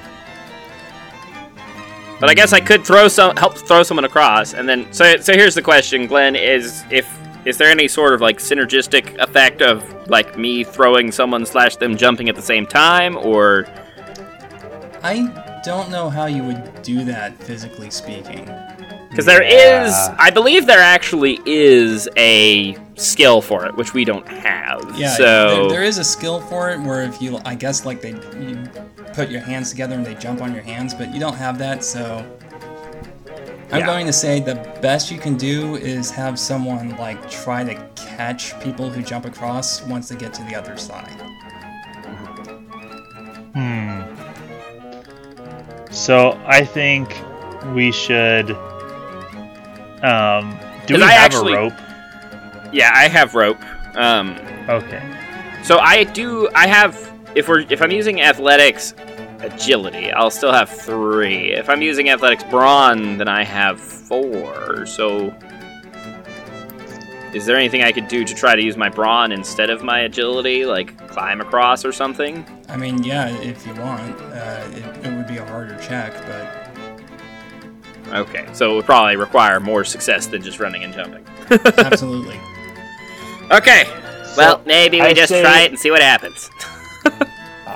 But 2.19 2.31
I 2.31 2.35
guess 2.35 2.53
I 2.53 2.61
could 2.61 2.85
throw 2.85 3.09
some 3.09 3.37
help 3.37 3.57
throw 3.59 3.83
someone 3.83 4.05
across, 4.05 4.55
and 4.55 4.69
then 4.69 4.91
so 4.93 5.17
so 5.19 5.33
here's 5.35 5.55
the 5.55 5.63
question, 5.63 6.07
Glenn: 6.07 6.35
is 6.35 6.85
if 6.91 7.07
is 7.45 7.59
there 7.59 7.69
any 7.71 7.87
sort 7.89 8.15
of 8.15 8.21
like 8.21 8.39
synergistic 8.39 9.17
effect 9.19 9.61
of 9.63 10.09
like 10.09 10.37
me 10.39 10.65
throwing 10.65 11.13
someone 11.13 11.45
slash 11.47 11.77
them 11.77 11.97
jumping 11.97 12.29
at 12.29 12.35
the 12.35 12.43
same 12.43 12.67
time, 12.67 13.17
or 13.17 13.67
I 15.03 15.61
don't 15.65 15.91
know 15.91 16.09
how 16.11 16.27
you 16.27 16.43
would 16.43 16.83
do 16.83 17.05
that, 17.05 17.37
physically 17.43 17.91
speaking. 17.91 18.51
because 19.11 19.25
there 19.27 19.43
is, 19.43 19.91
Yeah. 19.93 20.17
I 20.19 20.31
believe 20.31 20.67
there 20.67 20.81
actually 20.81 21.39
is 21.47 22.09
a 22.17 22.77
skill 22.97 23.41
for 23.41 23.67
it, 23.67 23.77
which 23.77 23.95
we 23.95 24.05
don't 24.05 24.27
have. 24.29 24.95
Yeah, 24.97 25.11
so 25.17 25.69
there, 25.69 25.79
there 25.79 25.85
is 25.85 25.99
a 25.99 26.05
skill 26.05 26.41
for 26.41 26.71
it 26.71 26.81
where 26.81 27.03
if 27.03 27.21
you, 27.23 27.39
I 27.45 27.55
guess, 27.55 27.85
like 27.87 28.01
they, 28.01 28.11
you 28.11 28.69
put 29.17 29.31
your 29.31 29.41
hands 29.41 29.71
together 29.71 29.95
and 29.95 30.05
they 30.05 30.15
jump 30.15 30.43
on 30.43 30.53
your 30.53 30.63
hands, 30.63 30.93
but 30.93 31.13
you 31.13 31.19
don't 31.19 31.35
have 31.37 31.59
that, 31.59 31.83
so. 31.83 32.25
I'm 33.73 33.81
Yeah. 33.81 33.87
going 33.87 34.07
to 34.07 34.13
say 34.13 34.39
the 34.39 34.55
best 34.81 35.11
you 35.11 35.19
can 35.19 35.37
do 35.37 35.75
is 35.77 36.11
have 36.13 36.39
someone 36.39 36.97
like 36.99 37.29
try 37.29 37.65
to 37.65 37.75
catch 37.97 38.59
people 38.61 38.89
who 38.91 39.03
jump 39.03 39.25
across 39.25 39.83
once 39.83 40.09
they 40.11 40.17
get 40.17 40.33
to 40.35 40.43
the 40.45 40.55
other 40.55 40.77
side. 40.77 41.11
Hmm. 43.55 44.03
So 45.91 46.39
I 46.47 46.65
think 46.65 47.09
we 47.75 47.91
should. 47.91 48.51
Um, 50.03 50.57
do 50.87 50.95
we 50.97 51.03
I 51.03 51.13
have 51.13 51.25
actually- 51.33 51.55
a 51.55 51.57
rope? 51.57 51.73
Yeah, 52.73 52.91
I 52.95 53.09
have 53.09 53.35
rope. 53.35 53.59
Um, 53.97 54.37
Okay. 54.69 55.03
so 55.63 55.79
I 55.79 56.05
do. 56.05 56.49
I 56.55 56.67
have. 56.69 57.06
If 57.37 57.49
we're 57.49 57.61
if 57.71 57.83
I'm 57.83 57.91
using 57.91 58.21
athletics, 58.23 58.95
agility, 59.41 60.11
I'll 60.11 60.31
still 60.31 60.53
have 60.53 60.71
three. 60.71 61.53
If 61.53 61.69
I'm 61.69 61.83
using 61.83 62.09
athletics 62.09 62.45
brawn, 62.45 63.19
then 63.19 63.29
I 63.29 63.45
have 63.45 63.79
four. 63.79 64.87
So, 64.87 65.35
is 67.35 67.45
there 67.45 67.57
anything 67.57 67.83
I 67.83 67.93
could 67.93 68.09
do 68.09 68.25
to 68.25 68.35
try 68.35 68.57
to 68.57 68.63
use 68.63 68.77
my 68.79 68.89
brawn 68.89 69.33
instead 69.33 69.69
of 69.69 69.83
my 69.85 70.01
agility, 70.01 70.65
like 70.65 70.97
climb 71.09 71.41
across 71.43 71.85
or 71.85 71.93
something? 71.93 72.45
I 72.71 72.77
mean, 72.77 73.03
yeah, 73.05 73.29
if 73.29 73.67
you 73.67 73.75
want, 73.75 74.19
uh, 74.21 74.67
it, 74.73 75.07
it 75.07 75.13
would 75.17 75.27
be 75.27 75.37
a 75.37 75.45
harder 75.45 75.77
check, 75.79 76.15
but 76.27 76.63
Okay, 78.15 78.47
so 78.53 78.73
it 78.73 78.77
would 78.77 78.85
probably 78.85 79.17
require 79.17 79.59
more 79.61 79.85
success 79.85 80.27
than 80.29 80.41
just 80.41 80.61
running 80.61 80.85
and 80.85 80.95
jumping. 80.95 81.27
absolutely. 81.79 82.39
Okay, 83.51 83.85
well 84.37 84.63
maybe 84.65 85.01
we 85.01 85.09
I 85.09 85.13
just 85.13 85.29
say- 85.29 85.43
try 85.43 85.63
it 85.63 85.71
and 85.71 85.79
see 85.79 85.91
what 85.91 86.01
happens. 86.03 86.49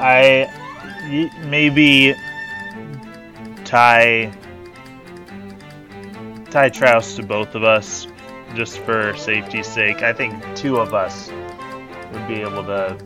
I 0.00 0.50
maybe 1.44 2.14
tie 3.64 4.32
tie 6.50 6.68
Trouse 6.70 7.16
to 7.16 7.22
both 7.22 7.54
of 7.54 7.64
us, 7.64 8.06
just 8.54 8.78
for 8.78 9.14
safety's 9.16 9.66
sake. 9.66 10.02
I 10.02 10.12
think 10.12 10.34
two 10.56 10.78
of 10.78 10.94
us 10.94 11.30
would 12.12 12.26
be 12.26 12.40
able 12.40 12.64
to 12.64 12.98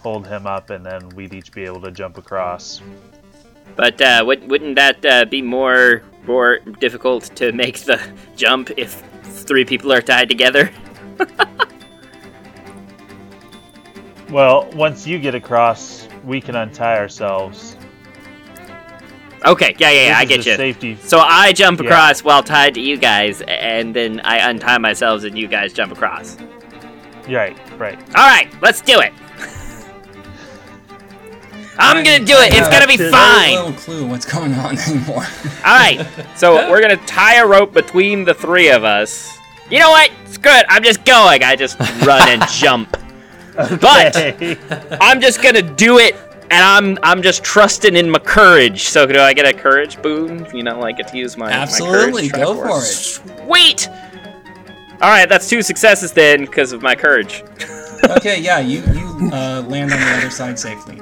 hold 0.00 0.26
him 0.26 0.46
up, 0.46 0.70
and 0.70 0.84
then 0.84 1.08
we'd 1.10 1.34
each 1.34 1.52
be 1.52 1.64
able 1.64 1.80
to 1.80 1.90
jump 1.90 2.18
across. 2.18 2.80
But 3.74 4.00
uh, 4.00 4.22
would, 4.26 4.48
wouldn't 4.48 4.76
that 4.76 5.04
uh, 5.04 5.24
be 5.24 5.42
more 5.42 6.02
more 6.26 6.58
difficult 6.78 7.24
to 7.36 7.52
make 7.52 7.80
the 7.80 8.00
jump 8.36 8.70
if 8.76 9.02
three 9.22 9.64
people 9.64 9.92
are 9.92 10.02
tied 10.02 10.28
together? 10.28 10.70
Well, 14.36 14.68
once 14.74 15.06
you 15.06 15.18
get 15.18 15.34
across, 15.34 16.06
we 16.22 16.42
can 16.42 16.56
untie 16.56 16.98
ourselves. 16.98 17.74
Okay, 19.46 19.74
yeah, 19.78 19.90
yeah, 19.90 20.06
yeah, 20.08 20.18
I 20.18 20.26
get 20.26 20.44
you. 20.44 20.54
Safety. 20.56 20.98
So 21.00 21.20
I 21.20 21.54
jump 21.54 21.80
Yeah. 21.80 21.86
across 21.86 22.22
while 22.22 22.42
tied 22.42 22.74
to 22.74 22.80
you 22.82 22.98
guys, 22.98 23.40
and 23.48 23.96
then 23.96 24.20
I 24.24 24.50
untie 24.50 24.76
myself 24.76 25.24
and 25.24 25.38
you 25.38 25.48
guys 25.48 25.72
jump 25.72 25.90
across. 25.90 26.36
Right, 27.26 27.56
right. 27.78 27.98
All 28.14 28.28
right, 28.28 28.48
let's 28.60 28.82
do 28.82 29.00
it. 29.00 29.14
I'm 31.78 32.04
gonna 32.04 32.18
do 32.22 32.36
it. 32.36 32.52
It's 32.52 32.68
gonna 32.68 32.86
be 32.86 32.98
fine. 32.98 33.54
No 33.54 33.72
clue 33.72 34.04
what's 34.06 34.26
going 34.26 34.52
on 34.52 34.78
anymore. 34.78 35.26
All 35.64 35.78
right, 35.78 36.06
so 36.36 36.70
we're 36.70 36.82
gonna 36.82 36.98
tie 37.06 37.36
a 37.36 37.46
rope 37.46 37.72
between 37.72 38.26
the 38.26 38.34
three 38.34 38.68
of 38.68 38.84
us. 38.84 39.34
You 39.70 39.78
know 39.78 39.88
what? 39.88 40.10
It's 40.26 40.36
good. 40.36 40.66
I'm 40.68 40.82
just 40.82 41.06
going. 41.06 41.42
I 41.42 41.56
just 41.56 41.80
run 42.04 42.28
and 42.28 42.46
jump. 42.50 42.94
But 43.56 44.16
I'm 45.00 45.20
just 45.20 45.42
gonna 45.42 45.62
do 45.62 45.98
it, 45.98 46.14
and 46.50 46.62
I'm 46.62 46.98
I'm 47.02 47.22
just 47.22 47.42
trusting 47.42 47.96
in 47.96 48.10
my 48.10 48.18
courage. 48.18 48.84
So 48.84 49.06
do 49.06 49.18
I 49.18 49.32
get 49.32 49.46
a 49.46 49.52
courage 49.52 50.00
boon? 50.02 50.46
You 50.54 50.62
know, 50.62 50.82
I 50.82 50.92
get 50.92 51.08
to 51.08 51.16
use 51.16 51.36
my 51.36 51.50
Absolutely, 51.50 52.28
My 52.28 52.28
courage 52.28 52.32
go 52.32 52.54
for 52.54 52.78
it. 52.78 52.82
Sweet. 52.82 53.88
All 55.00 55.10
right, 55.10 55.28
that's 55.28 55.48
two 55.48 55.62
successes 55.62 56.12
then 56.12 56.44
because 56.46 56.72
of 56.72 56.82
my 56.82 56.94
courage. 56.94 57.42
okay, 58.10 58.40
yeah, 58.40 58.60
you 58.60 58.80
you 58.92 59.30
uh, 59.32 59.62
land 59.66 59.92
on 59.92 60.00
the 60.00 60.16
other 60.18 60.30
side 60.30 60.58
safely. 60.58 61.00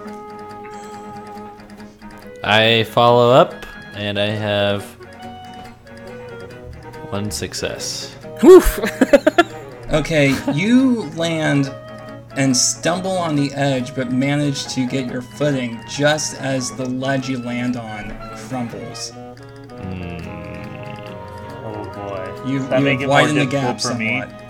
I 2.43 2.85
follow 2.85 3.31
up, 3.31 3.55
and 3.95 4.19
I 4.19 4.27
have 4.27 4.85
one 7.11 7.31
success. 7.31 8.17
Woof. 8.43 8.81
Okay, 9.93 10.35
you 10.53 11.03
land 11.11 11.73
and 12.37 12.57
stumble 12.57 13.17
on 13.17 13.37
the 13.37 13.53
edge, 13.55 13.95
but 13.95 14.11
manage 14.13 14.67
to 14.75 14.87
get 14.87 15.11
your 15.11 15.23
footing 15.23 15.81
just 15.89 16.37
as 16.41 16.75
the 16.77 16.89
ledge 16.89 17.29
you 17.29 17.39
land 17.39 17.77
on 17.77 18.17
crumbles. 18.49 19.13
Oh 21.65 21.85
boy. 21.95 22.43
You, 22.47 22.59
Does 22.59 22.69
that 22.69 22.79
you 22.81 22.85
make 22.85 23.01
have 23.01 23.11
widened 23.11 23.39
the 23.39 23.45
difficult 23.47 23.79
gap 23.79 23.81
for 23.81 23.95
me? 23.95 24.21
somewhat. 24.21 24.45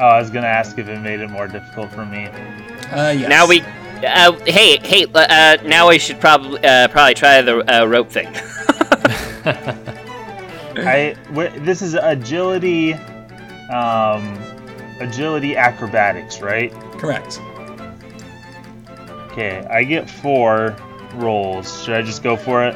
Oh, 0.00 0.06
I 0.06 0.18
was 0.18 0.30
gonna 0.30 0.46
ask 0.46 0.78
if 0.78 0.88
it 0.88 0.98
made 1.00 1.20
it 1.20 1.28
more 1.28 1.46
difficult 1.46 1.90
for 1.92 2.06
me. 2.06 2.26
Uh, 2.26 3.10
yes. 3.10 3.28
Now 3.28 3.46
we. 3.46 3.60
Uh, 4.02 4.32
hey, 4.46 4.78
hey! 4.78 5.04
Uh, 5.14 5.58
now 5.64 5.90
we 5.90 5.98
should 5.98 6.18
probably 6.18 6.64
uh, 6.64 6.88
probably 6.88 7.12
try 7.12 7.42
the 7.42 7.58
uh, 7.70 7.84
rope 7.84 8.08
thing. 8.08 8.28
I 10.76 11.16
this 11.58 11.82
is 11.82 11.94
agility, 11.94 12.94
um, 12.94 14.38
agility 15.00 15.56
acrobatics, 15.56 16.40
right? 16.40 16.72
Correct. 16.98 17.40
Okay, 19.32 19.66
I 19.70 19.84
get 19.84 20.08
four 20.10 20.76
rolls. 21.14 21.82
Should 21.84 21.94
I 21.94 22.02
just 22.02 22.22
go 22.22 22.36
for 22.36 22.64
it? 22.64 22.74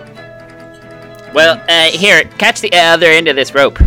well, 1.35 1.63
uh, 1.69 1.91
here, 1.91 2.25
catch 2.39 2.61
the 2.61 2.73
other 2.73 3.07
end 3.07 3.29
of 3.29 3.37
this 3.37 3.55
rope. 3.55 3.79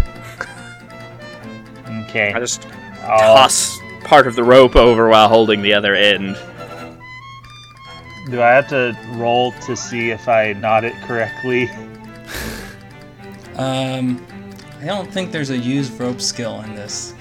Okay. 2.10 2.34
I 2.34 2.40
just 2.40 2.66
I'll- 3.04 3.36
toss 3.36 3.78
part 4.04 4.28
of 4.28 4.36
the 4.36 4.44
rope 4.44 4.76
over 4.76 5.10
while 5.10 5.28
holding 5.28 5.62
the 5.62 5.74
other 5.74 5.96
end. 5.96 6.38
do 8.30 8.42
I 8.42 8.50
have 8.52 8.68
to 8.70 8.98
roll 9.16 9.52
to 9.66 9.76
see 9.76 10.12
if 10.12 10.28
I 10.28 10.54
knot 10.54 10.84
it 10.84 10.94
correctly? 11.04 11.70
Um, 13.58 14.24
I 14.82 14.86
don't 14.86 15.12
think 15.12 15.32
there's 15.32 15.50
a 15.50 15.58
use 15.58 15.90
rope 15.90 16.22
skill 16.22 16.62
in 16.62 16.76
this. 16.76 17.16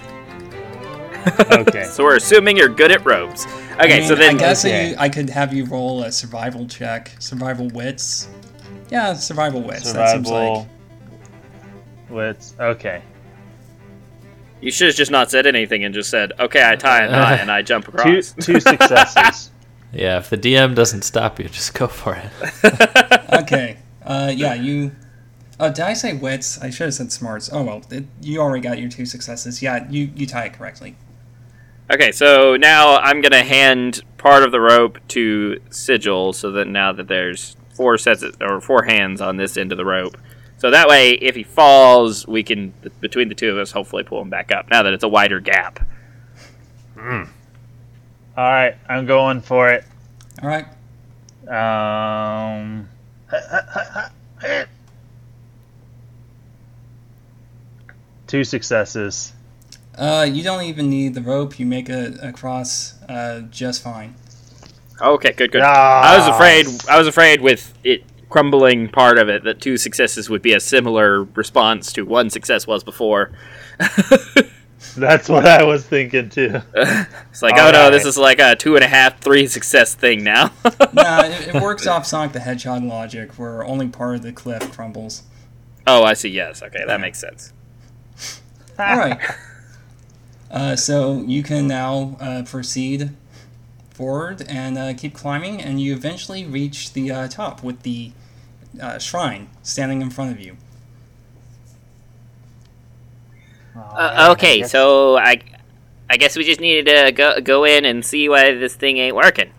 Okay. 1.51 1.85
So 1.85 2.05
we're 2.05 2.17
assuming 2.17 2.57
you're 2.57 2.69
good 2.69 2.93
at 2.93 3.05
ropes. 3.05 3.47
Okay, 3.47 3.75
I 3.79 3.87
mean, 4.01 4.09
so 4.09 4.15
then 4.15 4.37
I 4.37 4.39
guess 4.39 4.65
okay. 4.65 4.91
you, 4.91 4.97
I 4.99 5.09
could 5.09 5.29
have 5.31 5.53
you 5.53 5.65
roll 5.65 6.03
a 6.03 6.13
survival 6.13 6.67
check, 6.67 7.11
survival 7.19 7.69
wits. 7.71 8.29
Yeah, 8.91 9.15
survival 9.15 9.63
wits. 9.63 9.93
That 9.93 10.11
seems 10.11 10.29
Survival. 10.29 10.59
like 10.61 12.11
Wits. 12.11 12.55
Okay. 12.61 13.03
you 14.61 14.71
should 14.71 14.87
have 14.89 14.97
just 14.97 15.11
not 15.11 15.31
said 15.31 15.47
anything 15.47 15.85
and 15.85 15.93
just 15.95 16.09
said, 16.11 16.33
"Okay, 16.39 16.67
I 16.67 16.77
tie 16.77 17.05
a 17.05 17.11
knot 17.11 17.41
and 17.41 17.51
I 17.51 17.63
jump 17.63 17.85
Two 17.91 17.91
across." 17.97 18.33
two 18.41 18.61
successes. 18.61 19.51
Yeah, 19.93 20.19
if 20.19 20.29
the 20.29 20.37
DM 20.37 20.75
doesn't 20.75 21.03
stop 21.03 21.39
you, 21.39 21.49
just 21.49 21.73
go 21.73 21.87
for 21.87 22.17
it. 22.17 22.31
okay. 23.43 23.79
Uh, 24.05 24.31
yeah, 24.35 24.53
you. 24.53 24.93
Oh, 25.59 25.69
did 25.69 25.81
I 25.81 25.95
say 25.95 26.13
wits? 26.13 26.61
I 26.61 26.69
should 26.71 26.85
have 26.87 26.95
said 26.95 27.13
smarts. 27.13 27.49
Oh 27.51 27.63
well, 27.63 27.83
it, 27.91 28.05
you 28.21 28.41
already 28.41 28.63
got 28.63 28.79
your 28.79 28.91
two 28.91 29.07
successes. 29.07 29.63
Yeah, 29.63 29.89
you 29.89 30.11
you 30.15 30.27
tie 30.27 30.47
it 30.47 30.53
correctly. 30.53 30.97
Okay, 31.93 32.11
so 32.11 32.57
now 32.57 32.97
I'm 32.97 33.21
gonna 33.21 33.45
hand 33.45 34.03
part 34.19 34.43
of 34.43 34.51
the 34.51 34.61
rope 34.61 34.99
to 35.09 35.61
Sigil, 35.71 36.33
so 36.33 36.51
that 36.53 36.67
now 36.67 36.93
that 36.93 37.07
there's 37.07 37.57
four 37.75 37.97
sets 37.97 38.23
of, 38.23 38.37
or 38.41 38.61
four 38.61 38.83
hands 38.85 39.21
on 39.21 39.37
this 39.37 39.57
end 39.57 39.71
of 39.73 39.79
the 39.79 39.85
rope, 39.85 40.17
so 40.59 40.71
that 40.71 40.89
way 40.89 41.13
if 41.13 41.37
he 41.37 41.45
falls, 41.45 42.27
we 42.27 42.43
can 42.43 42.75
between 43.01 43.29
the 43.29 43.35
two 43.35 43.51
of 43.51 43.59
us 43.59 43.71
hopefully 43.71 44.03
pull 44.03 44.21
him 44.21 44.31
back 44.31 44.51
up. 44.51 44.69
Now 44.71 44.83
that 44.83 44.93
it's 44.93 45.05
a 45.05 45.09
wider 45.09 45.39
gap. 45.39 45.87
All 48.37 48.45
right, 48.45 48.77
I'm 48.89 49.07
going 49.07 49.41
for 49.41 49.71
it. 49.71 49.85
All 50.43 50.49
right. 50.49 50.67
Um. 51.49 52.89
Two 58.27 58.43
successes. 58.43 59.33
Uh, 59.97 60.29
you 60.31 60.43
don't 60.43 60.63
even 60.63 60.91
need 60.91 61.15
the 61.15 61.23
rope. 61.23 61.59
You 61.59 61.67
make 61.67 61.89
it 61.89 62.19
across 62.23 63.03
uh, 63.09 63.41
just 63.51 63.83
fine. 63.83 64.15
Okay, 65.01 65.33
good, 65.33 65.53
good. 65.53 65.63
I 65.63 66.17
was 66.19 66.29
afraid. 66.29 66.67
I 66.89 66.99
was 66.99 67.07
afraid 67.07 67.41
with 67.41 67.75
it 67.85 68.05
crumbling 68.29 68.89
part 68.89 69.19
of 69.19 69.29
it 69.29 69.45
that 69.45 69.61
two 69.61 69.77
successes 69.77 70.29
would 70.29 70.43
be 70.43 70.53
a 70.53 70.61
similar 70.61 71.25
response 71.25 71.93
to 71.93 72.03
one 72.05 72.29
success 72.31 72.67
was 72.67 72.83
before. 72.83 73.31
That's 74.97 75.29
what 75.29 75.47
I 75.47 75.63
was 75.65 75.87
thinking 75.87 76.29
too. 76.29 76.61
It's 76.75 77.43
like, 77.43 77.55
oh 77.55 77.71
no, 77.71 77.79
Alright. 77.79 77.93
this 77.93 78.05
is 78.05 78.17
like 78.17 78.39
a 78.39 78.57
two 78.57 78.77
and 78.77 78.85
a 78.85 78.89
half, 78.89 79.21
three 79.21 79.47
success 79.47 79.95
thing 79.95 80.25
now. 80.25 80.53
nah, 80.93 81.25
it, 81.25 81.55
it 81.55 81.63
works 81.63 81.87
off 81.87 82.07
Sonic 82.07 82.33
the 82.33 82.41
Hedgehog 82.41 82.83
logic, 82.83 83.39
where 83.39 83.65
only 83.65 83.89
part 83.89 84.17
of 84.17 84.23
the 84.23 84.33
cliff 84.33 84.73
crumbles. 84.73 85.23
oh, 85.87 86.03
I 86.03 86.15
see. 86.15 86.31
Yes, 86.31 86.63
okay, 86.63 86.85
that 86.87 87.01
makes 87.01 87.19
sense. 87.19 87.53
All 88.79 88.97
right. 88.97 89.21
Uh, 90.51 90.77
so 90.77 91.23
you 91.23 91.43
can 91.43 91.67
now 91.67 92.17
uh, 92.21 92.43
proceed 92.45 93.11
forward 93.91 94.45
and 94.49 94.79
uh, 94.79 94.95
keep 94.95 95.15
climbing, 95.15 95.61
and 95.61 95.81
you 95.81 95.93
eventually 95.93 96.45
reach 96.45 96.93
the 96.93 97.11
uh, 97.11 97.29
top 97.29 97.63
with 97.63 97.83
the 97.83 98.13
uh, 98.81 98.99
shrine 98.99 99.49
standing 99.63 100.03
in 100.03 100.11
front 100.11 100.33
of 100.33 100.41
you. 100.41 100.57
Uh, 103.75 104.29
okay, 104.33 104.63
so 104.63 105.17
I, 105.17 105.41
I 106.09 106.17
guess 106.17 106.37
we 106.37 106.45
just 106.45 106.61
needed 106.61 106.87
to 106.87 107.13
go 107.13 107.41
go 107.41 107.65
in 107.65 107.85
and 107.85 108.05
see 108.05 108.29
why 108.29 108.55
this 108.55 108.75
thing 108.75 108.99
ain't 108.99 109.17
working. 109.17 109.51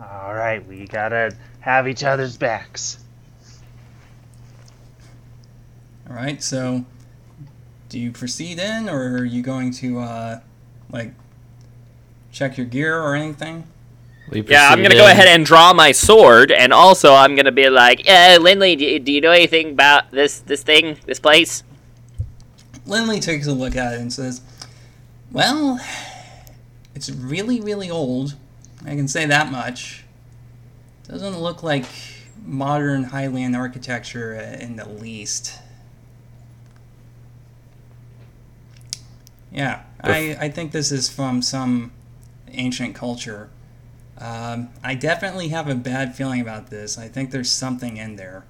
All 0.00 0.34
right, 0.34 0.66
we 0.66 0.86
gotta 0.86 1.36
have 1.60 1.88
each 1.88 2.04
other's 2.04 2.36
backs. 2.36 2.98
All 6.08 6.16
right, 6.16 6.42
so 6.42 6.84
do 7.88 7.98
you 7.98 8.12
proceed 8.12 8.58
in, 8.58 8.88
or 8.88 9.18
are 9.18 9.24
you 9.24 9.42
going 9.42 9.70
to 9.72 10.00
uh, 10.00 10.40
like 10.90 11.12
check 12.32 12.56
your 12.56 12.66
gear 12.66 13.00
or 13.00 13.14
anything? 13.14 13.66
Yeah, 14.32 14.68
I'm 14.68 14.78
gonna 14.78 14.88
proceed 14.88 14.98
go 14.98 15.06
ahead 15.06 15.28
and 15.28 15.46
draw 15.46 15.72
my 15.72 15.92
sword, 15.92 16.50
and 16.50 16.72
also 16.72 17.14
I'm 17.14 17.36
gonna 17.36 17.52
be 17.52 17.70
like, 17.70 18.08
uh, 18.08 18.38
Lindley, 18.40 18.74
do, 18.74 18.98
do 18.98 19.12
you 19.12 19.20
know 19.20 19.30
anything 19.30 19.70
about 19.70 20.10
this 20.10 20.40
this 20.40 20.62
thing, 20.62 20.98
this 21.06 21.20
place? 21.20 21.62
Lindley 22.86 23.20
takes 23.20 23.46
a 23.46 23.52
look 23.52 23.76
at 23.76 23.94
it 23.94 24.00
and 24.00 24.12
says, 24.12 24.40
Well, 25.32 25.80
it's 26.94 27.10
really, 27.10 27.60
really 27.60 27.90
old. 27.90 28.34
I 28.84 28.90
can 28.90 29.08
say 29.08 29.26
that 29.26 29.50
much. 29.50 30.04
Doesn't 31.08 31.38
look 31.38 31.62
like 31.62 31.84
modern 32.44 33.06
Hylian 33.06 33.56
architecture 33.56 34.36
uh, 34.36 34.62
in 34.62 34.76
the 34.76 34.88
least. 34.88 35.58
Yeah, 39.56 39.84
I, 40.02 40.36
I 40.38 40.48
think 40.50 40.72
this 40.72 40.92
is 40.92 41.08
from 41.08 41.40
some 41.40 41.92
ancient 42.52 42.94
culture. 42.94 43.48
Um, 44.18 44.68
I 44.84 44.94
definitely 44.94 45.48
have 45.48 45.66
a 45.68 45.74
bad 45.74 46.14
feeling 46.14 46.42
about 46.42 46.68
this. 46.68 46.98
I 46.98 47.08
think 47.08 47.30
there's 47.30 47.50
something 47.50 47.96
in 47.96 48.16
there. 48.16 48.44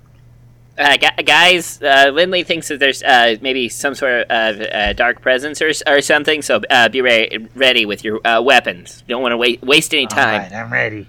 Uh, 0.76 0.96
guys, 1.24 1.80
uh, 1.80 2.10
Lindley 2.12 2.42
thinks 2.42 2.68
that 2.68 2.80
there's 2.80 3.02
uh, 3.02 3.36
maybe 3.40 3.68
some 3.68 3.94
sort 3.94 4.28
of 4.28 4.60
uh, 4.60 4.92
dark 4.92 5.22
presence 5.22 5.62
or, 5.62 5.70
or 5.86 6.02
something. 6.02 6.42
So 6.42 6.60
uh, 6.68 6.88
be 6.88 7.00
re- 7.00 7.48
ready 7.54 7.86
with 7.86 8.04
your 8.04 8.20
uh, 8.26 8.42
weapons. 8.42 9.02
Don't 9.08 9.22
want 9.22 9.32
to 9.32 9.38
wa- 9.38 9.56
waste 9.62 9.94
any 9.94 10.06
time. 10.06 10.42
Alright, 10.42 10.52
I'm 10.52 10.72
ready. 10.72 11.08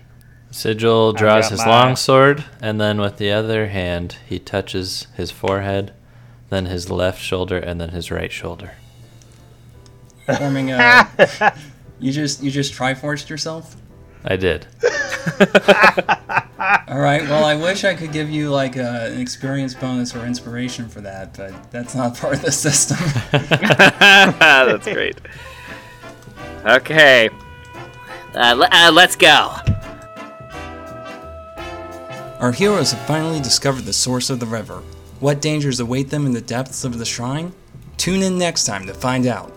Sigil 0.52 1.12
draws 1.12 1.50
his 1.50 1.66
my- 1.66 1.68
long 1.68 1.96
sword, 1.96 2.46
and 2.62 2.80
then 2.80 3.02
with 3.02 3.18
the 3.18 3.32
other 3.32 3.68
hand, 3.68 4.18
he 4.26 4.40
touches 4.40 5.08
his 5.18 5.32
forehead, 5.32 5.92
then 6.50 6.68
his 6.68 6.90
left 6.90 7.22
shoulder, 7.22 7.58
and 7.58 7.82
then 7.82 7.90
his 7.90 8.10
right 8.10 8.32
shoulder. 8.32 8.74
Forming 10.38 10.72
a. 10.72 11.54
you 12.00 12.12
just 12.12 12.44
you 12.44 12.52
just 12.52 12.74
triforced 12.74 13.30
yourself. 13.30 13.76
I 14.26 14.36
did. 14.36 14.68
All 16.88 17.00
right. 17.00 17.22
Well, 17.24 17.46
I 17.46 17.56
wish 17.56 17.84
I 17.84 17.94
could 17.94 18.12
give 18.12 18.30
you 18.30 18.50
like 18.50 18.76
a, 18.76 19.12
an 19.12 19.22
experience 19.22 19.74
bonus 19.74 20.16
or 20.16 20.26
inspiration 20.26 20.90
for 20.90 21.02
that, 21.02 21.38
but 21.38 21.72
that's 21.72 21.96
not 21.96 22.18
part 22.18 22.36
of 22.36 22.42
the 22.42 22.52
system. 22.52 22.98
That's 23.32 24.88
great. 24.88 25.18
Okay. 26.66 27.30
Uh, 28.36 28.54
le- 28.54 28.70
uh, 28.72 28.92
let's 28.92 29.16
go. 29.16 29.54
Our 32.40 32.52
heroes 32.52 32.92
have 32.92 33.02
finally 33.08 33.40
discovered 33.40 33.86
the 33.86 33.94
source 33.94 34.30
of 34.30 34.40
the 34.40 34.46
river. 34.46 34.84
What 35.20 35.42
dangers 35.42 35.80
await 35.80 36.10
them 36.10 36.26
in 36.26 36.34
the 36.34 36.42
depths 36.42 36.84
of 36.84 36.98
the 37.00 37.06
shrine? 37.06 37.54
Tune 37.98 38.22
in 38.22 38.38
next 38.38 38.66
time 38.66 38.86
to 38.88 38.94
find 38.94 39.26
out. 39.26 39.57